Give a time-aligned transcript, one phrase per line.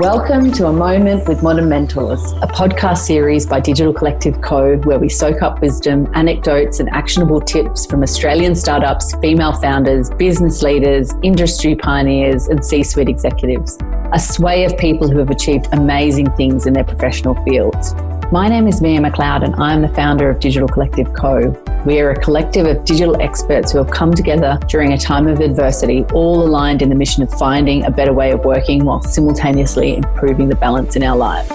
[0.00, 4.98] Welcome to A Moment with Modern Mentors, a podcast series by Digital Collective Co., where
[4.98, 11.12] we soak up wisdom, anecdotes, and actionable tips from Australian startups, female founders, business leaders,
[11.22, 13.76] industry pioneers, and C suite executives.
[14.14, 17.92] A sway of people who have achieved amazing things in their professional fields.
[18.32, 21.50] My name is Mia McLeod, and I am the founder of Digital Collective Co.
[21.84, 25.40] We are a collective of digital experts who have come together during a time of
[25.40, 29.96] adversity, all aligned in the mission of finding a better way of working while simultaneously
[29.96, 31.48] improving the balance in our lives.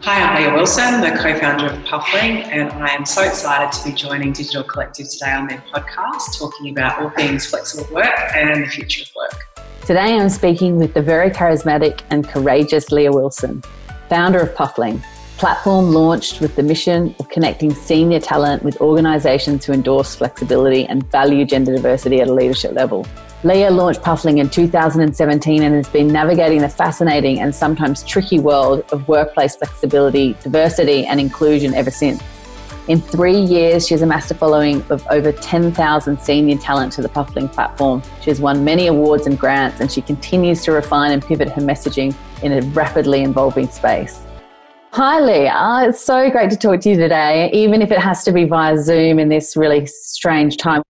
[0.00, 3.88] Hi, I'm Lija Wilson, the co founder of Puffling, and I am so excited to
[3.88, 8.64] be joining Digital Collective today on their podcast, talking about all things flexible work and
[8.64, 9.64] the future of work.
[9.82, 13.62] Today I'm speaking with the very charismatic and courageous Lija Wilson,
[14.08, 15.00] founder of Puffling
[15.36, 21.04] platform launched with the mission of connecting senior talent with organisations who endorse flexibility and
[21.12, 23.06] value gender diversity at a leadership level.
[23.42, 28.82] Lija launched Puffling in 2017 and has been navigating the fascinating and sometimes tricky world
[28.92, 32.22] of workplace flexibility, diversity, and inclusion ever since.
[32.88, 37.08] In three years, she has amassed a following of over 10,000 senior talent to the
[37.08, 38.02] Puffling platform.
[38.22, 41.62] She has won many awards and grants, and she continues to refine and pivot her
[41.62, 44.25] messaging in a rapidly evolving space.
[44.96, 45.52] Hi, Lija.
[45.54, 48.44] Uh, it's so great to talk to you today, even if it has to be
[48.44, 50.80] via Zoom in this really strange time.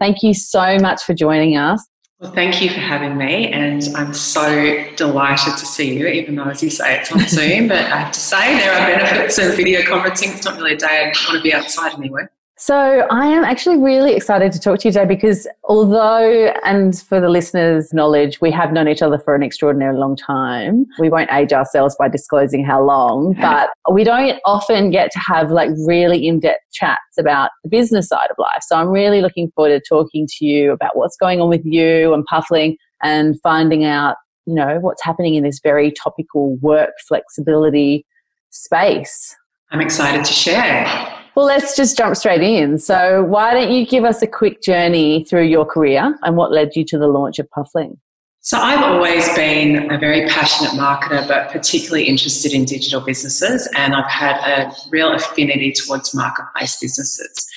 [0.00, 1.86] Thank you so much for joining us.
[2.18, 6.46] Well, thank you for having me, and I'm so delighted to see you, even though,
[6.46, 7.68] as you say, it's on Zoom.
[7.68, 10.34] But I have to say, there are benefits of video conferencing.
[10.34, 12.32] It's not really a day I want to be outside anywhere.
[12.56, 17.20] So, I am actually really excited to talk to you today because, although, and for
[17.20, 21.32] the listeners' knowledge, we have known each other for an extraordinarily long time, we won't
[21.32, 26.28] age ourselves by disclosing how long, but we don't often get to have like really
[26.28, 28.62] in depth chats about the business side of life.
[28.62, 32.14] So, I'm really looking forward to talking to you about what's going on with you
[32.14, 34.14] and Puffling and finding out,
[34.46, 38.06] you know, what's happening in this very topical work flexibility
[38.50, 39.34] space.
[39.72, 41.13] I'm excited to share.
[41.34, 42.78] Well, let's just jump straight in.
[42.78, 46.76] So, why don't you give us a quick journey through your career and what led
[46.76, 47.98] you to the launch of Puffling?
[48.40, 53.96] So, I've always been a very passionate marketer, but particularly interested in digital businesses, and
[53.96, 57.48] I've had a real affinity towards marketplace businesses.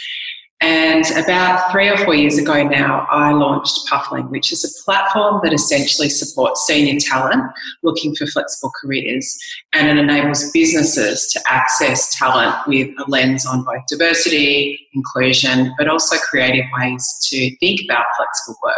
[0.60, 5.40] And about three or four years ago now, I launched Puffling, which is a platform
[5.44, 7.44] that essentially supports senior talent
[7.84, 9.38] looking for flexible careers
[9.74, 15.88] and it enables businesses to access talent with a lens on both diversity, inclusion, but
[15.88, 18.76] also creative ways to think about flexible work.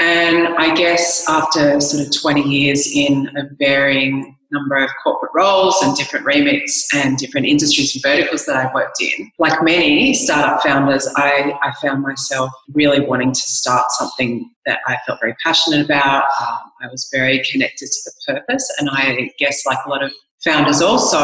[0.00, 5.76] And I guess after sort of 20 years in a varying number of corporate roles
[5.82, 9.30] and different remits and different industries and verticals that I've worked in.
[9.38, 14.96] Like many startup founders, I, I found myself really wanting to start something that I
[15.06, 16.24] felt very passionate about.
[16.40, 20.12] Um, I was very connected to the purpose, and I guess, like a lot of
[20.44, 21.18] founders also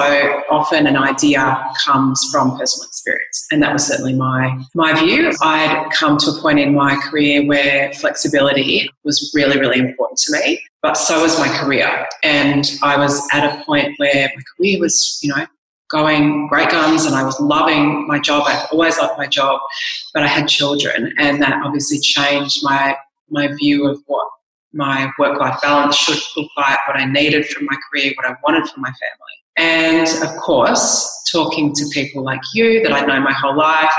[0.49, 5.89] often an idea comes from personal experience and that was certainly my my view i'd
[5.93, 10.63] come to a point in my career where flexibility was really really important to me
[10.83, 12.07] but so was my career.
[12.23, 15.47] And i was at a point where my career was you know
[15.91, 18.45] going great guns and i was loving my job.
[18.47, 19.61] I've always loved my job
[20.15, 21.13] but i had children.
[21.19, 22.97] And that obviously changed my
[23.31, 24.29] my view of what
[24.73, 28.37] my work life balance should look like, what I needed from my career, what I
[28.45, 29.37] wanted from my family.
[29.59, 33.93] And of course, talking to people like you that I know my whole life,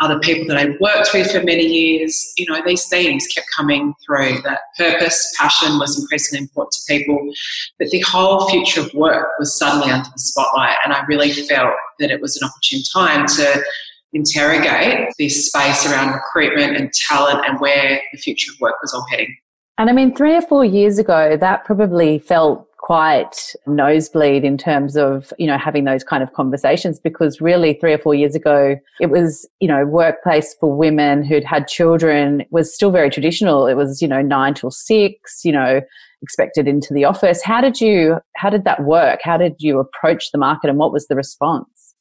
[0.00, 3.94] other people that I worked with for many years, you know, these themes kept coming
[4.04, 7.32] through that purpose, passion was increasingly important to people.
[7.78, 10.76] But the whole future of work was suddenly under the spotlight.
[10.84, 13.64] And I really felt that it was an opportune time to
[14.12, 19.06] interrogate this space around recruitment and talent and where the future of work was all
[19.10, 19.34] heading.
[19.78, 24.94] And I mean, three or four years ago, that probably felt quite nosebleed in terms
[24.94, 28.76] of, you know, having those kind of conversations because really three or four years ago,
[29.00, 33.66] it was, you know, workplace for women who'd had children was still very traditional.
[33.66, 35.80] It was, you know, nine till six, you know,
[36.20, 37.42] expected into the office.
[37.42, 39.20] How did you, how did that work?
[39.22, 41.94] How did you approach the market and what was the response?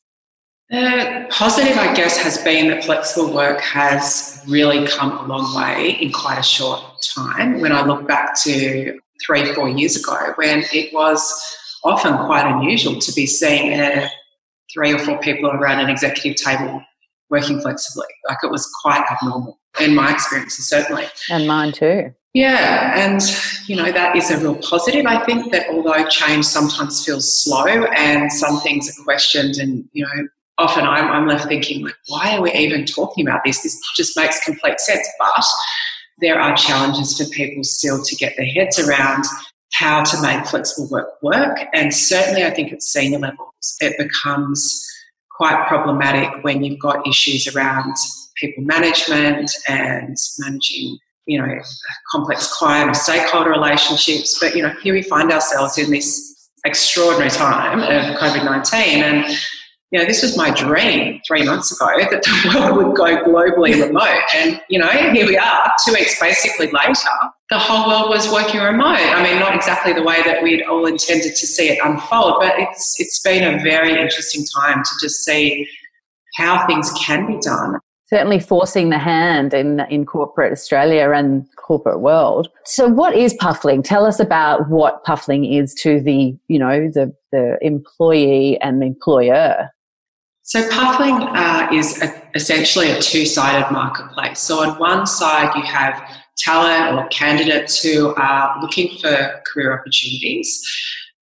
[0.69, 5.91] The positive, I guess, has been that flexible work has really come a long way
[6.01, 6.81] in quite a short
[7.15, 7.61] time.
[7.61, 11.21] When I look back to three, four years ago, when it was
[11.83, 14.07] often quite unusual to be seeing uh,
[14.73, 16.81] three or four people around an executive table
[17.29, 18.05] working flexibly.
[18.27, 21.05] Like it was quite abnormal in my experiences, certainly.
[21.29, 22.13] And mine too.
[22.33, 23.21] Yeah, and
[23.67, 25.05] you know, that is a real positive.
[25.05, 30.03] I think that although change sometimes feels slow and some things are questioned and, you
[30.03, 30.27] know,
[30.57, 33.61] often I'm, I'm left thinking, like, why are we even talking about this?
[33.61, 35.07] This just makes complete sense.
[35.19, 35.43] But
[36.19, 39.25] there are challenges for people still to get their heads around
[39.73, 41.59] how to make flexible work work.
[41.73, 44.87] And certainly, I think at senior levels, it becomes
[45.31, 47.93] quite problematic when you've got issues around
[48.35, 51.59] people management and managing you know
[52.11, 57.29] complex client or stakeholder relationships but you know here we find ourselves in this extraordinary
[57.29, 59.37] time of covid-19 and
[59.93, 63.79] you know, this was my dream three months ago that the world would go globally
[63.79, 64.23] remote.
[64.33, 67.11] And, you know, here we are, two weeks basically later,
[67.51, 68.97] the whole world was working remote.
[68.97, 72.53] I mean, not exactly the way that we'd all intended to see it unfold, but
[72.57, 75.67] it's it's been a very interesting time to just see
[76.37, 77.77] how things can be done.
[78.07, 82.49] Certainly forcing the hand in in corporate Australia and corporate world.
[82.65, 83.83] So what is puffling?
[83.83, 88.87] Tell us about what puffling is to the, you know, the the employee and the
[88.87, 89.69] employer.
[90.45, 94.39] So, Puffling uh, is a, essentially a two sided marketplace.
[94.39, 96.03] So, on one side, you have
[96.37, 100.61] talent or candidates who are looking for career opportunities.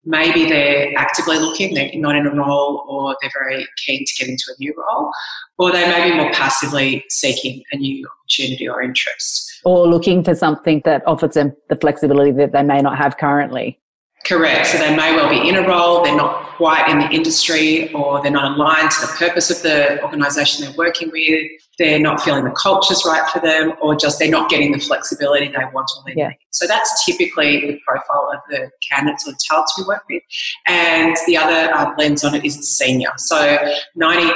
[0.03, 4.27] Maybe they're actively looking, they're not in a role, or they're very keen to get
[4.27, 5.11] into a new role,
[5.59, 9.59] or they may be more passively seeking a new opportunity or interest.
[9.63, 13.80] Or looking for something that offers them the flexibility that they may not have currently.
[14.25, 14.67] Correct.
[14.67, 18.21] So they may well be in a role, they're not quite in the industry, or
[18.21, 22.43] they're not aligned to the purpose of the organisation they're working with, they're not feeling
[22.43, 26.03] the culture's right for them, or just they're not getting the flexibility they want or
[26.05, 26.27] they yeah.
[26.27, 26.37] need.
[26.51, 30.21] So that's typically the profile of the candidates or talents we work with.
[30.67, 33.11] And the other uh, lens on it is the senior.
[33.17, 33.57] So
[33.99, 34.33] 92%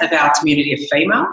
[0.00, 1.26] of our community are female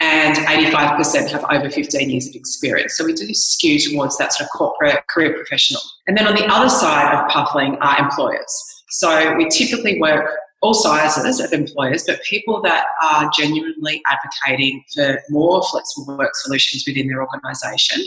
[0.00, 2.96] and 85% have over 15 years of experience.
[2.96, 5.80] So we do skew towards that sort of corporate career professional.
[6.06, 8.84] And then on the other side of Puffling are employers.
[8.90, 10.30] So we typically work
[10.62, 16.84] all sizes of employers, but people that are genuinely advocating for more flexible work solutions
[16.86, 18.02] within their organisation.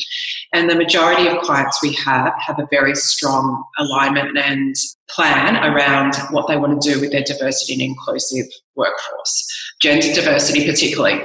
[0.53, 4.75] And the majority of clients we have have a very strong alignment and
[5.09, 10.65] plan around what they want to do with their diversity and inclusive workforce, gender diversity
[10.65, 11.21] particularly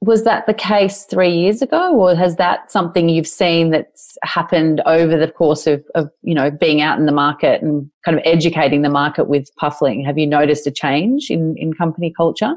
[0.00, 4.80] was that the case three years ago or has that something you've seen that's happened
[4.86, 8.22] over the course of, of you know being out in the market and kind of
[8.24, 10.04] educating the market with puffling?
[10.04, 12.54] Have you noticed a change in, in company culture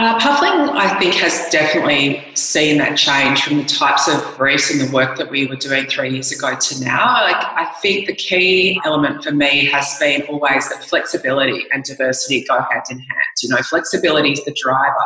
[0.00, 4.80] uh, Puffling, I think, has definitely seen that change from the types of briefs and
[4.80, 7.22] the work that we were doing three years ago to now.
[7.22, 12.42] Like, I think the key element for me has been always that flexibility and diversity
[12.48, 13.34] go hand in hand.
[13.42, 14.96] You know, flexibility is the driver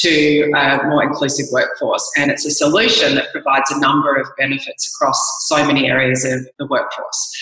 [0.00, 4.92] to a more inclusive workforce, and it's a solution that provides a number of benefits
[4.92, 7.36] across so many areas of the workforce.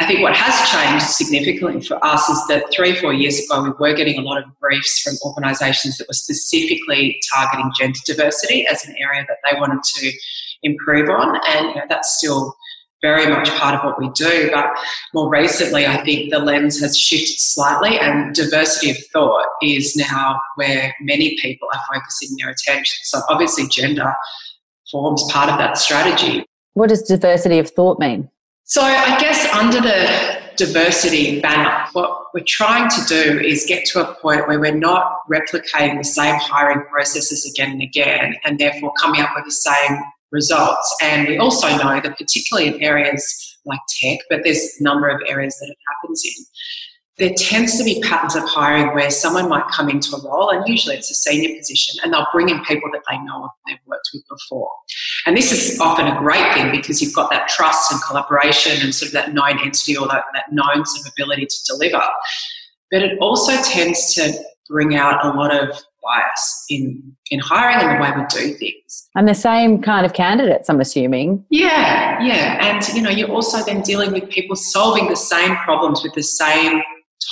[0.00, 3.70] I think what has changed significantly for us is that three, four years ago, we
[3.70, 8.84] were getting a lot of briefs from organisations that were specifically targeting gender diversity as
[8.84, 10.12] an area that they wanted to
[10.62, 11.40] improve on.
[11.48, 12.54] And you know, that's still
[13.00, 14.50] very much part of what we do.
[14.52, 14.66] But
[15.14, 20.40] more recently, I think the lens has shifted slightly, and diversity of thought is now
[20.56, 22.98] where many people are focusing their attention.
[23.04, 24.12] So, obviously, gender
[24.90, 26.44] forms part of that strategy.
[26.74, 28.28] What does diversity of thought mean?
[28.64, 34.06] So, I guess under the diversity banner, what we're trying to do is get to
[34.06, 38.92] a point where we're not replicating the same hiring processes again and again, and therefore
[39.00, 39.98] coming up with the same
[40.30, 40.96] results.
[41.00, 45.20] And we also know that, particularly in areas like tech, but there's a number of
[45.28, 46.44] areas that it happens in,
[47.18, 50.66] there tends to be patterns of hiring where someone might come into a role, and
[50.68, 53.76] usually it's a senior position, and they'll bring in people that they know of they've
[53.86, 54.70] worked with before.
[55.26, 58.94] And this is often a great thing because you've got that trust and collaboration and
[58.94, 62.02] sort of that known entity or that, that known sort of ability to deliver.
[62.90, 64.32] But it also tends to
[64.68, 65.70] bring out a lot of
[66.02, 69.08] bias in in hiring and the way we do things.
[69.16, 71.44] And the same kind of candidates, I'm assuming.
[71.50, 72.64] Yeah, yeah.
[72.64, 76.22] And you know, you're also then dealing with people solving the same problems with the
[76.22, 76.80] same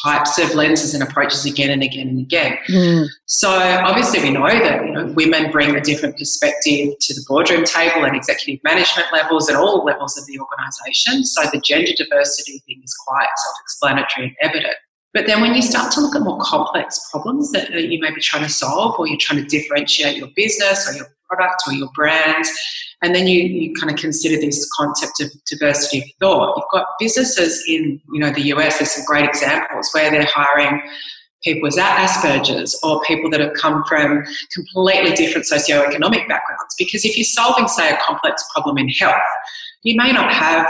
[0.02, 2.58] types of lenses and approaches again and again and again.
[2.68, 3.08] Mm.
[3.26, 7.64] So obviously we know that you know women bring a different perspective to the boardroom
[7.64, 11.24] table and executive management levels at all levels of the organisation.
[11.24, 14.76] So the gender diversity thing is quite self-explanatory and evident.
[15.14, 18.20] But then when you start to look at more complex problems that you may be
[18.20, 21.88] trying to solve or you're trying to differentiate your business or your product or your
[21.94, 22.44] brand,
[23.06, 26.56] and then you, you kind of consider this concept of diversity of thought.
[26.56, 30.82] You've got businesses in you know the US, there's some great examples where they're hiring
[31.44, 36.75] people with Asperger's or people that have come from completely different socioeconomic backgrounds.
[36.76, 39.14] Because if you're solving, say, a complex problem in health,
[39.84, 40.66] you may not have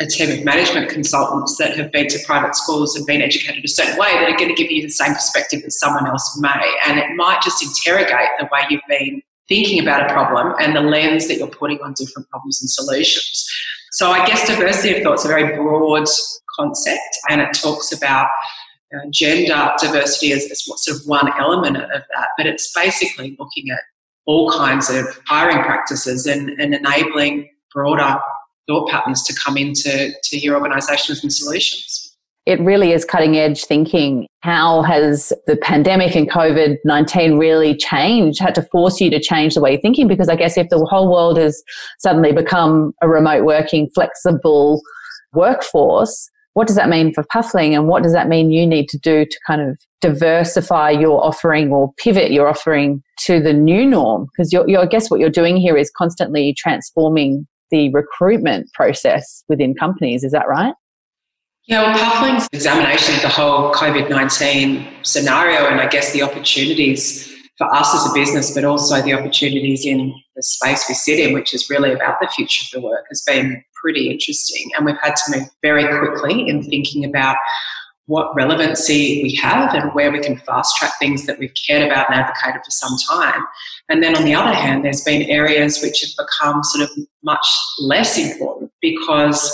[0.00, 3.68] a team of management consultants that have been to private schools and been educated a
[3.68, 6.76] certain way that are going to give you the same perspective that someone else may.
[6.86, 10.80] And it might just interrogate the way you've been thinking about a problem and the
[10.80, 13.48] lens that you're putting on different problems and solutions.
[13.92, 16.06] So I guess diversity of thought is a very broad
[16.58, 18.28] concept and it talks about
[18.94, 23.70] uh, gender diversity as, as sort of one element of that, but it's basically looking
[23.70, 23.80] at
[24.26, 28.18] all kinds of hiring practices and, and enabling broader
[28.66, 32.05] thought patterns to come into to your organisation and solutions
[32.46, 34.26] it really is cutting edge thinking.
[34.40, 39.54] How has the pandemic and COVID 19 really changed, had to force you to change
[39.54, 40.06] the way you're thinking?
[40.06, 41.60] Because I guess if the whole world has
[41.98, 44.80] suddenly become a remote working, flexible
[45.32, 48.98] workforce, what does that mean for Puffling and what does that mean you need to
[48.98, 54.28] do to kind of diversify your offering or pivot your offering to the new norm?
[54.32, 59.42] Because you're, you're, I guess what you're doing here is constantly transforming the recruitment process
[59.48, 60.22] within companies.
[60.22, 60.72] Is that right?
[61.66, 67.32] Yeah, well, Puffling's examination of the whole COVID 19 scenario and I guess the opportunities
[67.58, 71.32] for us as a business, but also the opportunities in the space we sit in,
[71.34, 74.70] which is really about the future of the work, has been pretty interesting.
[74.76, 77.36] And we've had to move very quickly in thinking about
[78.06, 82.08] what relevancy we have and where we can fast track things that we've cared about
[82.08, 83.44] and advocated for some time.
[83.88, 87.46] And then on the other hand, there's been areas which have become sort of much
[87.80, 89.52] less important because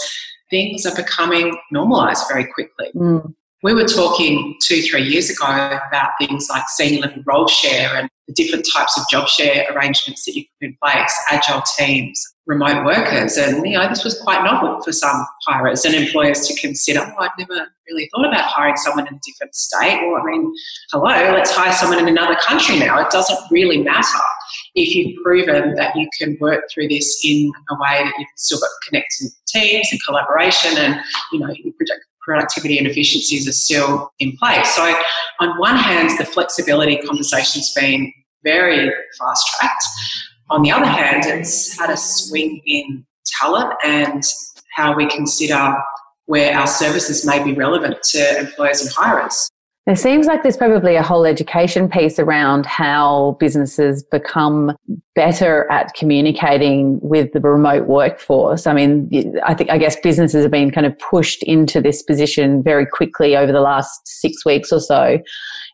[0.53, 2.91] things are becoming normalized very quickly.
[2.95, 3.35] Mm.
[3.65, 8.09] We were talking two, three years ago about things like senior level role share and
[8.27, 12.85] the different types of job share arrangements that you put in place, agile teams, remote
[12.85, 13.37] workers.
[13.37, 17.01] And, you know, this was quite novel for some hirers and employers to consider.
[17.01, 20.01] Oh, I'd never really thought about hiring someone in a different state.
[20.03, 20.53] Well, I mean,
[20.91, 23.01] hello, let's hire someone in another country now.
[23.01, 24.19] It doesn't really matter
[24.75, 28.59] if you've proven that you can work through this in a way that you've still
[28.59, 31.01] got connected teams and collaboration and,
[31.33, 31.75] you know, your
[32.23, 34.75] productivity and efficiencies are still in place.
[34.75, 34.95] So,
[35.41, 38.13] on one hand, the flexibility conversation's been
[38.45, 39.85] very fast tracked.
[40.51, 43.05] On the other hand, it's had a swing in
[43.41, 44.23] talent and
[44.75, 45.75] how we consider
[46.27, 49.51] where our services may be relevant to employers and hirers.
[49.85, 54.77] It seems like there's probably a whole education piece around how businesses become
[55.17, 58.69] better at communicating with the remote workforce.
[58.69, 59.11] I mean,
[59.45, 63.37] I think, I guess businesses have been kind of pushed into this position very quickly
[63.37, 65.19] over the last six weeks or so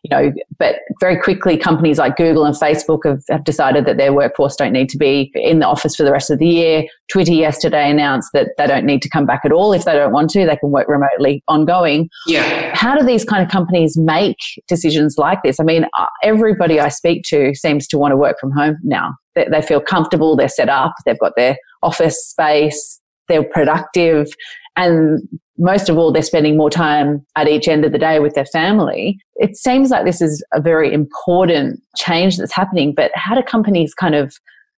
[0.03, 4.13] you know, but very quickly companies like Google and Facebook have, have decided that their
[4.13, 6.83] workforce don't need to be in the office for the rest of the year.
[7.11, 10.13] Twitter yesterday announced that they don't need to come back at all if they don't
[10.13, 10.45] want to.
[10.45, 12.09] They can work remotely ongoing.
[12.27, 12.75] Yeah.
[12.75, 14.37] How do these kind of companies make
[14.67, 15.59] decisions like this?
[15.59, 19.15] I mean, uh, everybody I speak to seems to want to work from home now.
[19.35, 20.35] They, they feel comfortable.
[20.35, 20.93] They're set up.
[21.05, 23.01] They've got their office space.
[23.27, 24.27] They're productive.
[24.75, 25.19] And
[25.59, 28.45] most of all, they're spending more time at each end of the day with their
[28.45, 29.19] family.
[29.35, 33.93] It seems like this is a very important change that's happening, but how do companies
[33.93, 34.33] kind of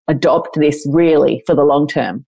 [0.08, 2.26] adopt this really for the long term?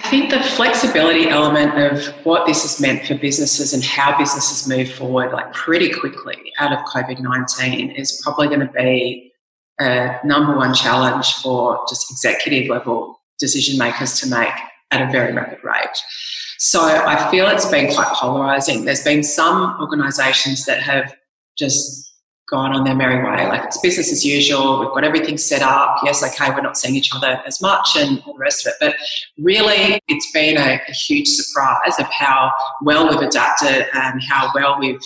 [0.00, 4.68] I think the flexibility element of what this has meant for businesses and how businesses
[4.68, 9.32] move forward, like pretty quickly out of COVID 19, is probably going to be
[9.80, 14.52] a number one challenge for just executive level decision makers to make
[14.94, 15.96] at a very rapid rate.
[16.58, 18.84] So I feel it's been quite polarizing.
[18.84, 21.14] There's been some organizations that have
[21.58, 22.12] just
[22.48, 23.46] gone on their merry way.
[23.48, 24.80] Like it's business as usual.
[24.80, 25.98] We've got everything set up.
[26.04, 28.76] Yes, okay, we're not seeing each other as much and all the rest of it.
[28.80, 28.96] But
[29.42, 34.78] really, it's been a, a huge surprise of how well we've adapted and how well
[34.78, 35.00] we've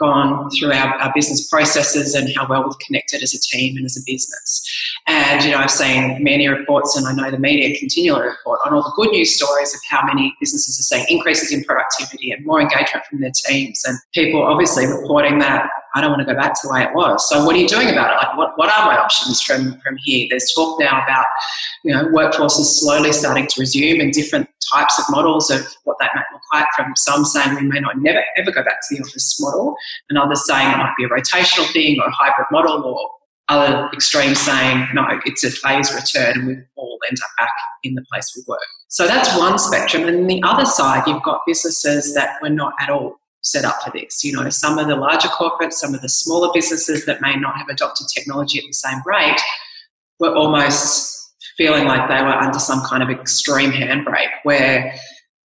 [0.00, 3.84] gone through our, our business processes and how well we've connected as a team and
[3.84, 4.66] as a business.
[5.06, 8.74] And, you know, I've seen many reports and I know the media continually report on
[8.74, 12.44] all the good news stories of how many businesses are seeing increases in productivity and
[12.44, 16.38] more engagement from their teams and people obviously reporting that I don't want to go
[16.38, 17.28] back to the way it was.
[17.28, 18.16] So what are you doing about it?
[18.16, 20.26] Like what, what are my options from, from here?
[20.30, 21.26] There's talk now about,
[21.84, 26.10] you know, workforces slowly starting to resume and different types of models of what that
[26.14, 29.02] might look like from some saying we may not never ever go back to the
[29.02, 29.74] office model
[30.08, 33.10] and others saying it might be a rotational thing or a hybrid model or
[33.48, 37.50] other extremes saying no it's a phased return and we all end up back
[37.82, 41.40] in the place we work so that's one spectrum and the other side you've got
[41.46, 44.96] businesses that were not at all set up for this you know some of the
[44.96, 48.72] larger corporates some of the smaller businesses that may not have adopted technology at the
[48.72, 49.40] same rate
[50.18, 54.94] were almost feeling like they were under some kind of extreme handbrake where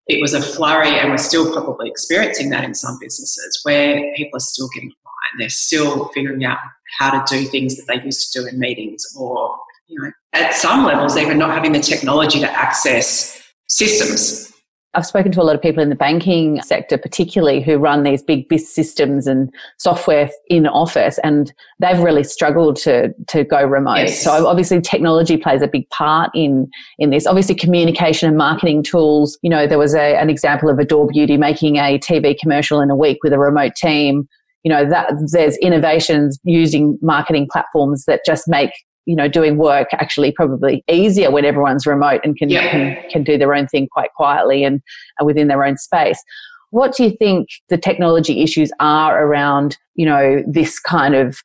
[0.07, 4.37] it was a flurry, and we're still probably experiencing that in some businesses where people
[4.37, 5.39] are still getting behind.
[5.39, 6.59] They're still figuring out
[6.99, 10.53] how to do things that they used to do in meetings, or you know, at
[10.53, 14.53] some levels, even not having the technology to access systems.
[14.95, 18.23] I've spoken to a lot of people in the banking sector, particularly who run these
[18.23, 23.97] big BIS systems and software in office, and they've really struggled to to go remote.
[23.97, 24.23] Yes.
[24.23, 27.27] So obviously, technology plays a big part in in this.
[27.27, 29.37] Obviously, communication and marketing tools.
[29.41, 32.89] You know, there was a, an example of Adore Beauty making a TV commercial in
[32.89, 34.27] a week with a remote team.
[34.63, 38.71] You know that there's innovations using marketing platforms that just make
[39.05, 42.69] you know doing work actually probably easier when everyone's remote and can yeah.
[42.69, 44.81] can, can do their own thing quite quietly and
[45.21, 46.21] uh, within their own space.
[46.71, 51.37] What do you think the technology issues are around you know this kind of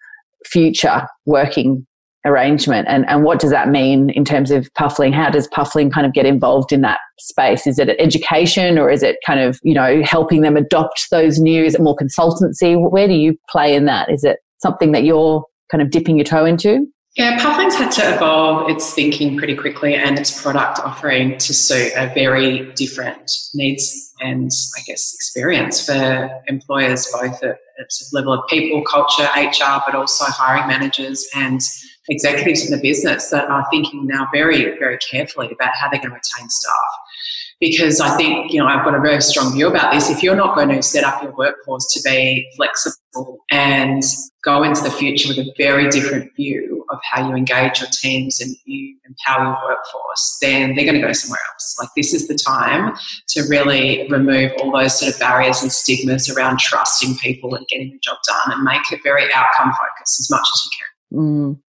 [0.45, 1.87] future working
[2.27, 2.87] arrangement?
[2.89, 5.13] And, and what does that mean in terms of puffling?
[5.13, 7.67] How does puffling kind of get involved in that space?
[7.67, 11.65] Is it education or is it kind of you know helping them adopt those new
[11.65, 12.77] is it more consultancy?
[12.91, 14.11] Where do you play in that?
[14.11, 16.87] Is it something that you're kind of dipping your toe into
[17.17, 21.93] yeah, Puffling's had to evolve its thinking pretty quickly and its product offering to suit
[21.97, 28.47] a very different needs and, I guess, experience for employers, both at a level of
[28.49, 31.61] people, culture, HR, but also hiring managers and
[32.09, 36.11] executives in the business that are thinking now very, very carefully about how they're going
[36.11, 36.75] to retain staff
[37.61, 40.09] because I think, you know, I've got a very strong view about this.
[40.09, 44.03] If you're not going to set up your workforce to be flexible and
[44.43, 48.41] go into the future with a very different view of how you engage your teams
[48.41, 51.77] and you empower your workforce, then they're going to go somewhere else.
[51.79, 52.95] Like this is the time
[53.29, 57.91] to really remove all those sort of barriers and stigmas around trusting people and getting
[57.91, 61.19] the job done and make it very outcome focused as much as you can.
[61.19, 61.61] Mm.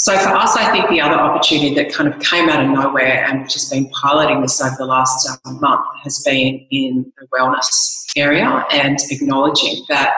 [0.00, 3.24] So for us, I think the other opportunity that kind of came out of nowhere
[3.24, 7.26] and which has been piloting this over the last uh, month has been in the
[7.36, 10.14] wellness area and acknowledging that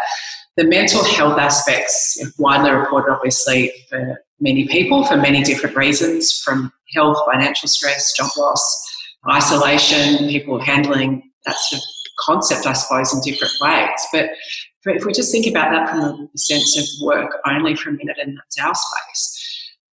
[0.58, 6.72] the mental health aspects, widely reported obviously for many people for many different reasons, from
[6.94, 8.90] health, financial stress, job loss,
[9.30, 11.84] isolation, people handling that sort of
[12.20, 13.88] concept, I suppose, in different ways.
[14.12, 14.30] But
[14.84, 18.16] if we just think about that from the sense of work only for a minute,
[18.18, 19.36] and that's our space,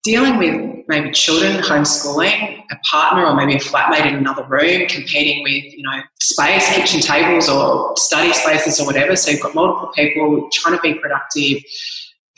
[0.04, 5.42] dealing with maybe children, homeschooling, a partner or maybe a flatmate in another room, competing
[5.42, 9.16] with, you know, space, kitchen tables or study spaces or whatever.
[9.16, 11.60] So you've got multiple people trying to be productive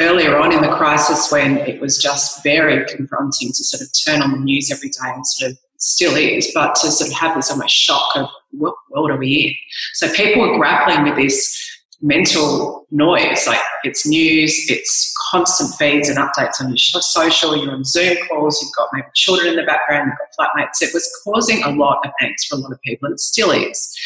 [0.01, 4.23] earlier on in the crisis when it was just very confronting to sort of turn
[4.23, 7.37] on the news every day and sort of still is, but to sort of have
[7.37, 9.55] this almost shock of what world are we in?
[9.95, 11.65] So people are grappling with this
[12.01, 13.47] mental noise.
[13.47, 18.63] Like it's news, it's constant feeds and updates on your social, you're on Zoom calls,
[18.63, 20.83] you've got maybe children in the background, you've got flatmates.
[20.83, 23.51] It was causing a lot of angst for a lot of people, and it still
[23.51, 23.97] is.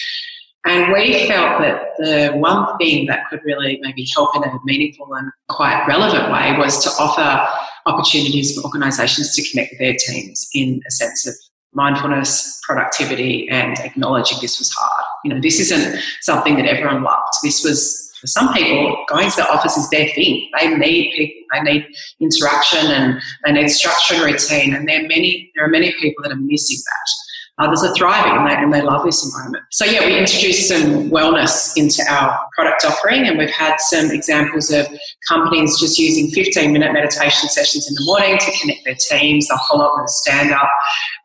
[0.64, 5.12] And we felt that the one thing that could really maybe help in a meaningful
[5.14, 7.48] and quite relevant way was to offer
[7.86, 11.34] opportunities for organisations to connect with their teams in a sense of
[11.74, 15.04] mindfulness, productivity, and acknowledging this was hard.
[15.24, 17.34] You know, this isn't something that everyone loved.
[17.42, 20.48] This was for some people, going to the office is their thing.
[20.56, 21.86] They need people, they need
[22.20, 24.74] interaction and they need structure and routine.
[24.74, 27.21] And there are many, there are many people that are missing that.
[27.58, 29.62] Others are thriving and they, and they love this environment.
[29.70, 34.70] So, yeah, we introduced some wellness into our product offering, and we've had some examples
[34.70, 34.86] of
[35.28, 39.48] companies just using 15 minute meditation sessions in the morning to connect their teams.
[39.48, 40.68] They'll follow up with a stand up.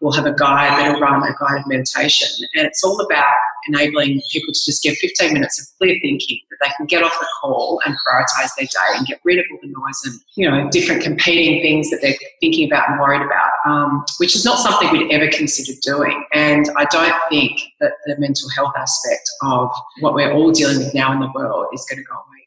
[0.01, 2.27] We'll have a guide that'll run a guided meditation.
[2.55, 3.33] And it's all about
[3.67, 7.13] enabling people to just get 15 minutes of clear thinking that they can get off
[7.19, 10.49] the call and prioritize their day and get rid of all the noise and you
[10.49, 14.59] know different competing things that they're thinking about and worried about um, which is not
[14.59, 16.23] something we'd ever considered doing.
[16.33, 20.93] And i don't think that the mental health aspect of what we're all dealing with
[20.93, 22.37] now in the world is going to go away.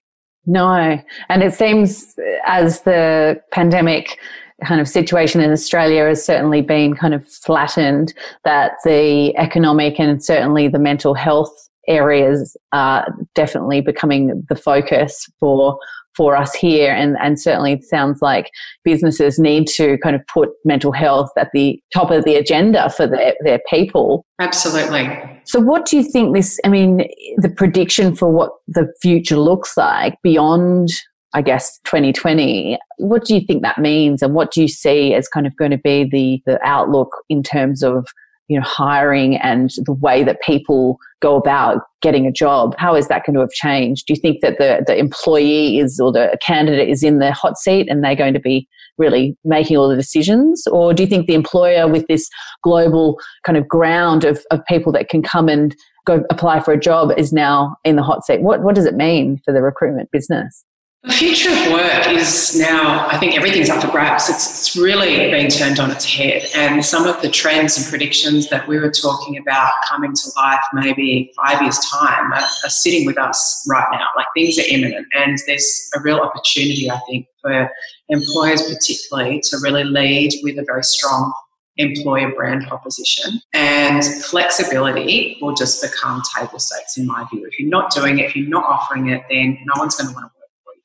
[0.46, 1.02] No.
[1.28, 4.18] And it seems as the pandemic
[4.64, 10.22] kind of situation in Australia has certainly been kind of flattened, that the economic and
[10.22, 11.52] certainly the mental health
[11.88, 15.78] areas are definitely becoming the focus for
[16.16, 16.92] for us here.
[16.92, 18.50] And and certainly it sounds like
[18.84, 23.06] businesses need to kind of put mental health at the top of the agenda for
[23.06, 24.26] their, their people.
[24.40, 25.08] Absolutely.
[25.44, 29.76] So what do you think this i mean the prediction for what the future looks
[29.76, 30.90] like beyond
[31.32, 32.78] I guess 2020.
[32.98, 35.70] What do you think that means, and what do you see as kind of going
[35.70, 38.08] to be the the outlook in terms of
[38.48, 42.74] you know hiring and the way that people go about getting a job?
[42.78, 44.06] How is that going to have changed?
[44.06, 47.58] Do you think that the the employee is or the candidate is in the hot
[47.58, 51.28] seat and they're going to be really making all the decisions, or do you think
[51.28, 52.28] the employer with this
[52.64, 56.80] global kind of ground of, of people that can come and go apply for a
[56.80, 58.42] job is now in the hot seat?
[58.42, 60.64] What what does it mean for the recruitment business?
[61.02, 64.28] The future of work is now, I think everything's up for grabs.
[64.28, 66.44] It's, it's really been turned on its head.
[66.54, 70.60] And some of the trends and predictions that we were talking about coming to life
[70.74, 74.08] maybe five years' time are, are sitting with us right now.
[74.14, 75.06] Like things are imminent.
[75.14, 77.70] And there's a real opportunity, I think, for
[78.10, 81.32] employers particularly to really lead with a very strong
[81.78, 83.40] employer brand proposition.
[83.54, 87.46] And flexibility will just become table stakes in my view.
[87.46, 90.14] If you're not doing it, if you're not offering it, then no one's going to
[90.14, 90.39] want to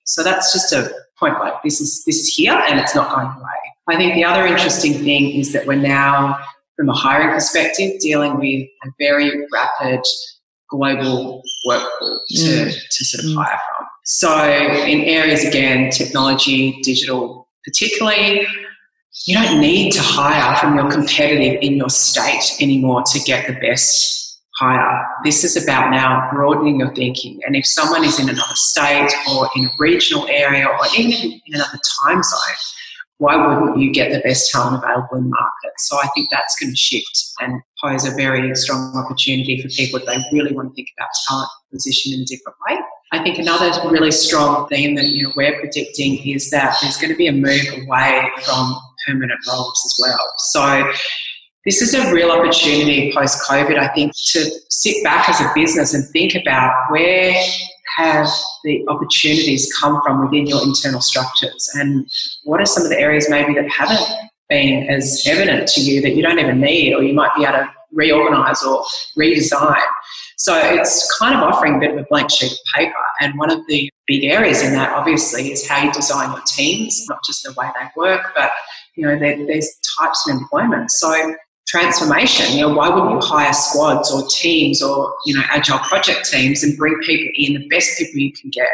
[0.06, 3.28] so that's just a point like This is this is here and it's not going
[3.28, 3.66] away.
[3.88, 6.40] I think the other interesting thing is that we're now,
[6.76, 10.02] from a hiring perspective, dealing with a very rapid
[10.70, 12.74] global workforce to, mm.
[12.90, 13.36] to sort of mm.
[13.36, 13.88] hire from.
[14.06, 14.44] So
[14.86, 18.46] in areas again, technology, digital particularly,
[19.26, 23.54] you don't need to hire from your competitive in your state anymore to get the
[23.54, 24.25] best
[24.58, 25.06] higher.
[25.24, 27.40] This is about now broadening your thinking.
[27.46, 31.56] And if someone is in another state or in a regional area or even in
[31.56, 32.56] another time zone,
[33.18, 35.72] why wouldn't you get the best talent available in market?
[35.78, 40.00] So I think that's going to shift and pose a very strong opportunity for people
[40.00, 42.78] if they really want to think about talent position in a different way.
[43.14, 47.12] I think another really strong theme that you know we're predicting is that there's going
[47.12, 50.34] to be a move away from permanent roles as well.
[50.38, 50.92] So
[51.66, 55.94] this is a real opportunity post COVID, I think, to sit back as a business
[55.94, 57.34] and think about where
[57.98, 58.28] have
[58.64, 62.06] the opportunities come from within your internal structures and
[62.44, 64.06] what are some of the areas maybe that haven't
[64.50, 67.54] been as evident to you that you don't even need or you might be able
[67.54, 68.84] to reorganize or
[69.18, 69.82] redesign.
[70.38, 72.94] So it's kind of offering a bit of a blank sheet of paper.
[73.22, 77.06] And one of the big areas in that, obviously, is how you design your teams,
[77.08, 78.52] not just the way they work, but
[78.96, 80.92] you know, there's types of employment.
[80.92, 81.36] So
[81.68, 82.56] transformation.
[82.56, 86.64] You know, why wouldn't you hire squads or teams or you know agile project teams
[86.64, 88.68] and bring people in the best people you can get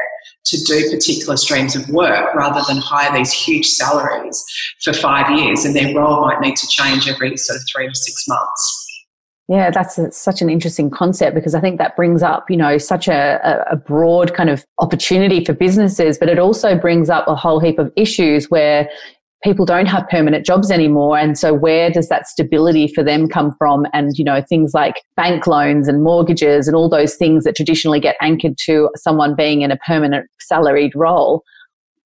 [0.45, 4.43] to do particular streams of work rather than hire these huge salaries
[4.81, 7.95] for five years and their role might need to change every sort of three to
[7.95, 8.87] six months.
[9.47, 12.77] Yeah, that's a, such an interesting concept because I think that brings up, you know,
[12.77, 17.35] such a, a broad kind of opportunity for businesses, but it also brings up a
[17.35, 18.89] whole heap of issues where,
[19.43, 21.17] people don't have permanent jobs anymore.
[21.17, 23.85] And so where does that stability for them come from?
[23.93, 27.99] And you know things like bank loans and mortgages and all those things that traditionally
[27.99, 31.43] get anchored to someone being in a permanent salaried role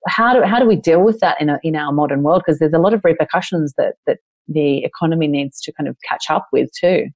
[0.08, 2.44] how do how do we deal with that in a, in our modern world?
[2.46, 6.26] Because there's a lot of repercussions that that the economy needs to kind of catch
[6.30, 7.08] up with too.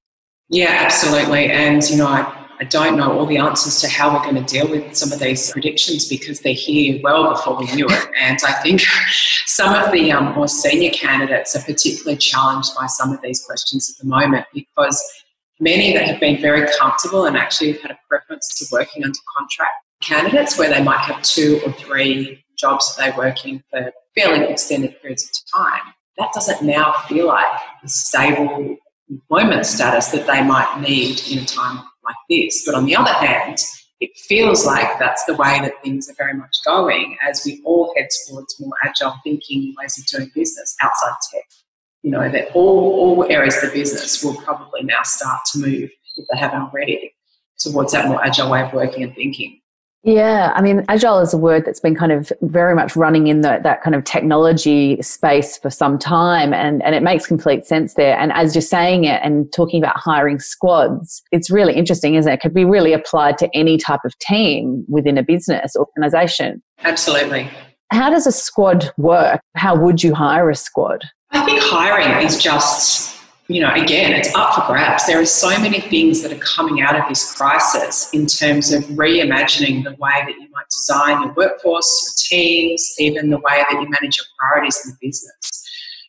[0.48, 1.46] Yeah absolutely.
[1.46, 4.44] And you know I I don't know all the answers to how we're going to
[4.44, 8.08] deal with some of these predictions because they're here well before we knew it.
[8.20, 8.82] And I think
[9.46, 13.88] some of the um, more senior candidates are particularly challenged by some of these questions
[13.88, 15.02] at the moment because
[15.58, 19.18] many that have been very comfortable and actually have had a preference to working under
[19.38, 23.90] contract candidates where they might have two or three jobs that they work in for
[24.14, 25.94] fairly extended periods of time.
[26.18, 27.48] That doesn't now feel like
[27.82, 28.76] the stable
[29.08, 32.64] employment status that they might need in a time like this.
[32.64, 33.58] But on the other hand,
[34.00, 37.92] it feels like that's the way that things are very much going as we all
[37.96, 41.44] head towards more agile thinking ways of doing business outside tech.
[42.02, 45.90] You know, that all, all areas of the business will probably now start to move,
[46.16, 47.12] if they haven't already,
[47.58, 49.59] towards that more agile way of working and thinking.
[50.02, 53.42] Yeah, I mean, agile is a word that's been kind of very much running in
[53.42, 57.94] the, that kind of technology space for some time, and, and it makes complete sense
[57.94, 58.18] there.
[58.18, 62.36] And as you're saying it and talking about hiring squads, it's really interesting, isn't it?
[62.36, 66.62] It could be really applied to any type of team within a business organization.
[66.82, 67.50] Absolutely.
[67.92, 69.42] How does a squad work?
[69.56, 71.04] How would you hire a squad?
[71.32, 73.19] I think hiring is just
[73.50, 75.08] you know, again, it's up for grabs.
[75.08, 78.84] There are so many things that are coming out of this crisis in terms of
[78.84, 83.72] reimagining the way that you might design your workforce, your teams, even the way that
[83.72, 85.68] you manage your priorities in the business.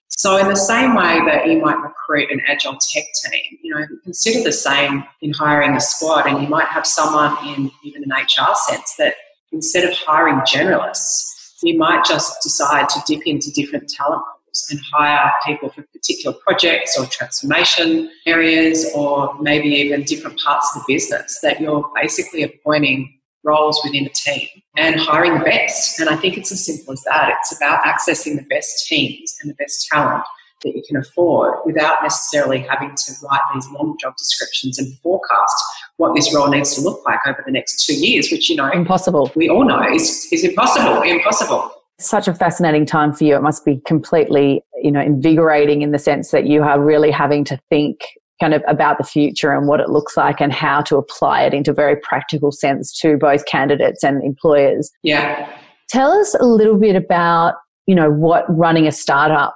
[0.10, 3.88] So, in the same way that you might recruit an agile tech team, you know,
[4.04, 8.12] consider the same in hiring a squad, and you might have someone in even an
[8.12, 9.16] HR sense that
[9.52, 14.22] instead of hiring generalists, you might just decide to dip into different talent
[14.70, 20.82] and hire people for particular projects or transformation areas or maybe even different parts of
[20.82, 26.00] the business that you're basically appointing roles within a team and hiring the best.
[26.00, 27.34] And I think it's as simple as that.
[27.40, 30.24] It's about accessing the best teams and the best talent
[30.64, 35.64] that you can afford without necessarily having to write these long job descriptions and forecast
[35.98, 38.70] what this role needs to look like over the next two years, which, you know,
[38.70, 39.32] impossible.
[39.36, 43.36] We all know is, is impossible, impossible such a fascinating time for you.
[43.36, 47.44] It must be completely, you know, invigorating in the sense that you are really having
[47.46, 48.00] to think
[48.42, 51.54] kind of about the future and what it looks like and how to apply it
[51.54, 54.92] into a very practical sense to both candidates and employers.
[55.04, 55.48] Yeah.
[55.90, 57.54] Tell us a little bit about,
[57.86, 59.56] you know, what running a startup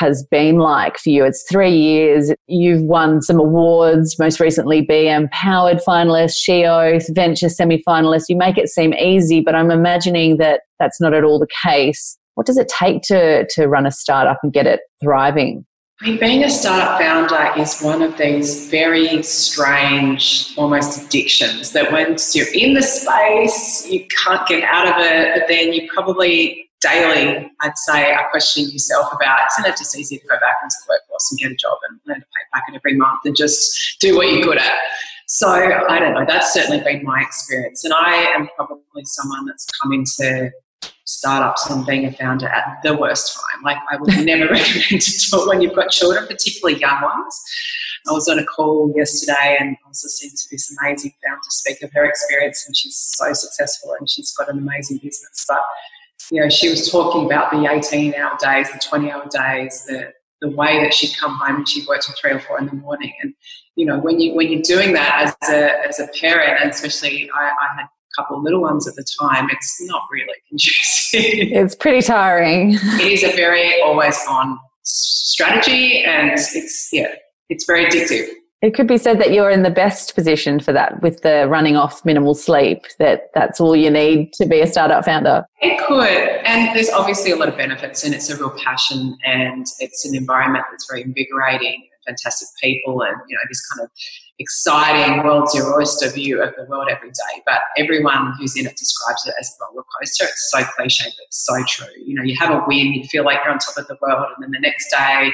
[0.00, 1.24] has been like for you.
[1.26, 2.32] It's three years.
[2.46, 8.24] You've won some awards, most recently BM Powered finalist, SHEO Venture semi finalist.
[8.30, 12.16] You make it seem easy, but I'm imagining that that's not at all the case.
[12.34, 15.66] What does it take to, to run a startup and get it thriving?
[16.00, 21.92] I mean, being a startup founder is one of these very strange, almost addictions that
[21.92, 26.69] once you're in the space, you can't get out of it, but then you probably
[26.80, 30.74] daily, I'd say, are questioning yourself about isn't it just easy to go back into
[30.86, 33.98] the workforce and get a job and learn to pay back every month and just
[34.00, 34.72] do what you're good at?
[35.26, 37.84] So I don't know, that's certainly been my experience.
[37.84, 40.50] And I am probably someone that's come into
[41.04, 43.62] startups and being a founder at the worst time.
[43.62, 47.40] Like I would never recommend it when you've got children, particularly young ones.
[48.08, 51.82] I was on a call yesterday and I was listening to this amazing founder speak
[51.82, 55.44] of her experience and she's so successful and she's got an amazing business.
[55.46, 55.60] But
[56.30, 60.12] you know, she was talking about the 18 hour days, the 20 hour days, the
[60.40, 62.72] the way that she'd come home and she'd work till three or four in the
[62.72, 63.12] morning.
[63.20, 63.34] And,
[63.76, 67.30] you know, when you when you're doing that as a as a parent, and especially
[67.34, 71.52] I, I had a couple of little ones at the time, it's not really conducive.
[71.52, 72.74] It's pretty tiring.
[72.74, 77.14] it is a very always on strategy and it's, yeah,
[77.48, 78.28] it's very addictive.
[78.62, 81.76] It could be said that you're in the best position for that with the running
[81.76, 85.46] off minimal sleep, that that's all you need to be a startup founder.
[85.62, 86.06] It could.
[86.44, 90.14] And there's obviously a lot of benefits and it's a real passion and it's an
[90.14, 93.90] environment that's very invigorating, fantastic people and, you know, this kind of
[94.38, 97.42] exciting world's your oyster view of the world every day.
[97.46, 100.24] But everyone who's in it describes it as a roller coaster.
[100.24, 101.94] It's so cliche, but it's so true.
[102.04, 104.26] You know, you have a win, you feel like you're on top of the world,
[104.36, 105.30] and then the next day